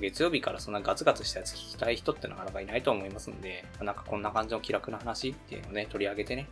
[0.00, 6.48] 月曜日からそんなガツガツしたやつ聞きたい人ってなかなかいないと思いますんで、まなんかこんな感じの気楽な話っていうのをね、取り上げてね、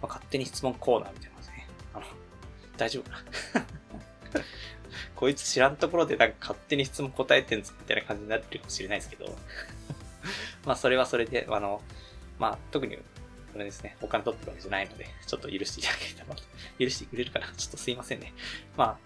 [0.00, 2.06] まあ、勝手に質問コーナーみたいな感じでね、あの、
[2.76, 4.44] 大丈夫かな。
[5.16, 9.26] こいつ知らんところでなんか勝手に質問答えてんぞみたいな感じになってるかもしれないですけど
[10.64, 11.82] まあそれはそれで、あの、
[12.38, 16.36] まあ特に、これですね、お金取ってるわけじゃないので、ちょっと許していただけたら、
[16.78, 18.32] 許してくれるかなちょっとすいませんね。
[18.76, 18.98] まあ、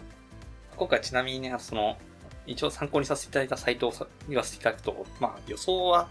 [0.77, 1.99] 今回ちなみにね、その、
[2.47, 3.93] 一応参考にさせていただいたサイトを
[4.29, 6.09] 言わせていただくと、まあ予想は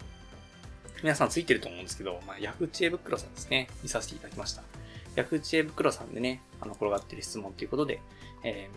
[1.02, 4.62] 皆さんついてると思うんですけど、まあ Yahoo 知恵袋さんですね、見させていただきました。
[5.14, 8.00] Yahoo 知恵袋さんでね、あの、転がってる質問ということで、
[8.44, 8.68] え、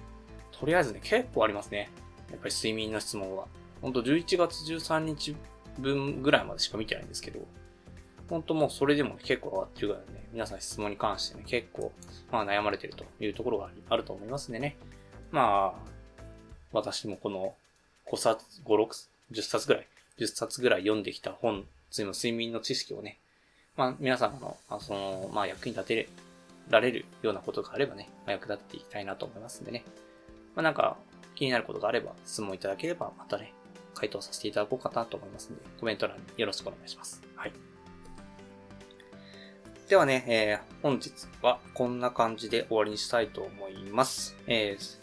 [0.60, 1.90] とりあえずね、結構ありますね。
[2.30, 3.48] やっぱり睡眠の質問は。
[3.82, 5.36] ほんと11月13日
[5.78, 7.40] 分ぐらいまでしか見てないんですけど、
[8.30, 11.94] 本当もうそれでも結構上がってるぐらいね、皆さん質問に関してね、結構、
[12.32, 14.76] まあ悩まれてるというところがあると思いますんでね。
[15.32, 15.90] まあ、
[16.74, 17.56] 私もこの
[18.12, 19.88] 5冊、5、6、10冊ぐらい、
[20.20, 23.18] 10冊ぐらい読んできた本、ついの睡眠の知識をね、
[23.78, 26.10] まあ皆さんの、あその、まあ役に立て
[26.70, 29.86] られるようなことがあればね、まあ、役立っていきたいなと思いますんでね。
[30.56, 30.98] まあなんか
[31.36, 33.54] 気になることがあれば質問いただければまたね、
[33.94, 37.22] 回答させていただこうかなと思いますんで、コメント欄によろしくお願いします。
[37.36, 37.54] はい。
[39.90, 44.38] ではね、えー、本日はこんな感じで終わりにしたいと思います。
[44.46, 45.00] えー、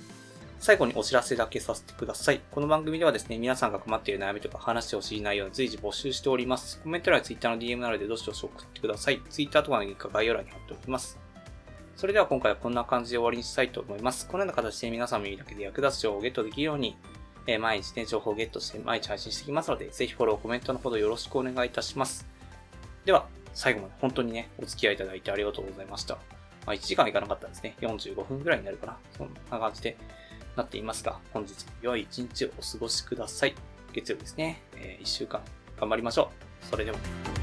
[0.61, 2.40] 最後にお知らせだけさせてください。
[2.51, 6.80] この番組ではですね、皆さんが困っている悩みとか話してほしい内容を随時募集しております。
[6.82, 9.20] コメント欄や Twitter の DM などでどしどし送ってください。
[9.28, 11.26] Twitter とかのリンクは概要欄に貼っておきます。
[11.97, 14.26] それでは今回はこんな感じで終わりにしたいと思います。
[14.28, 16.97] このような形で皆さん耳だけで役立つ情報をゲットできるように、
[17.47, 22.26] え毎日ね、情報をゲットして毎日配信していきますので、ぜひフォロー、コメントのほどよろしくお願いいたします。
[23.05, 26.16] では、最後まで本当にね、お付き合いいただいてありがとうございました。
[26.66, 27.76] まあ、1時間いかなかったですね。
[27.80, 28.99] 45分くらいになるかな。
[29.16, 29.97] そんな感じで。
[30.57, 33.55] なっていますが、本日も良い一日をお過ごしください。
[33.92, 34.62] 月曜日ですね。
[34.76, 35.42] えー、1週間
[35.78, 36.30] 頑張りましょ
[36.64, 36.66] う。
[36.66, 37.36] それでは。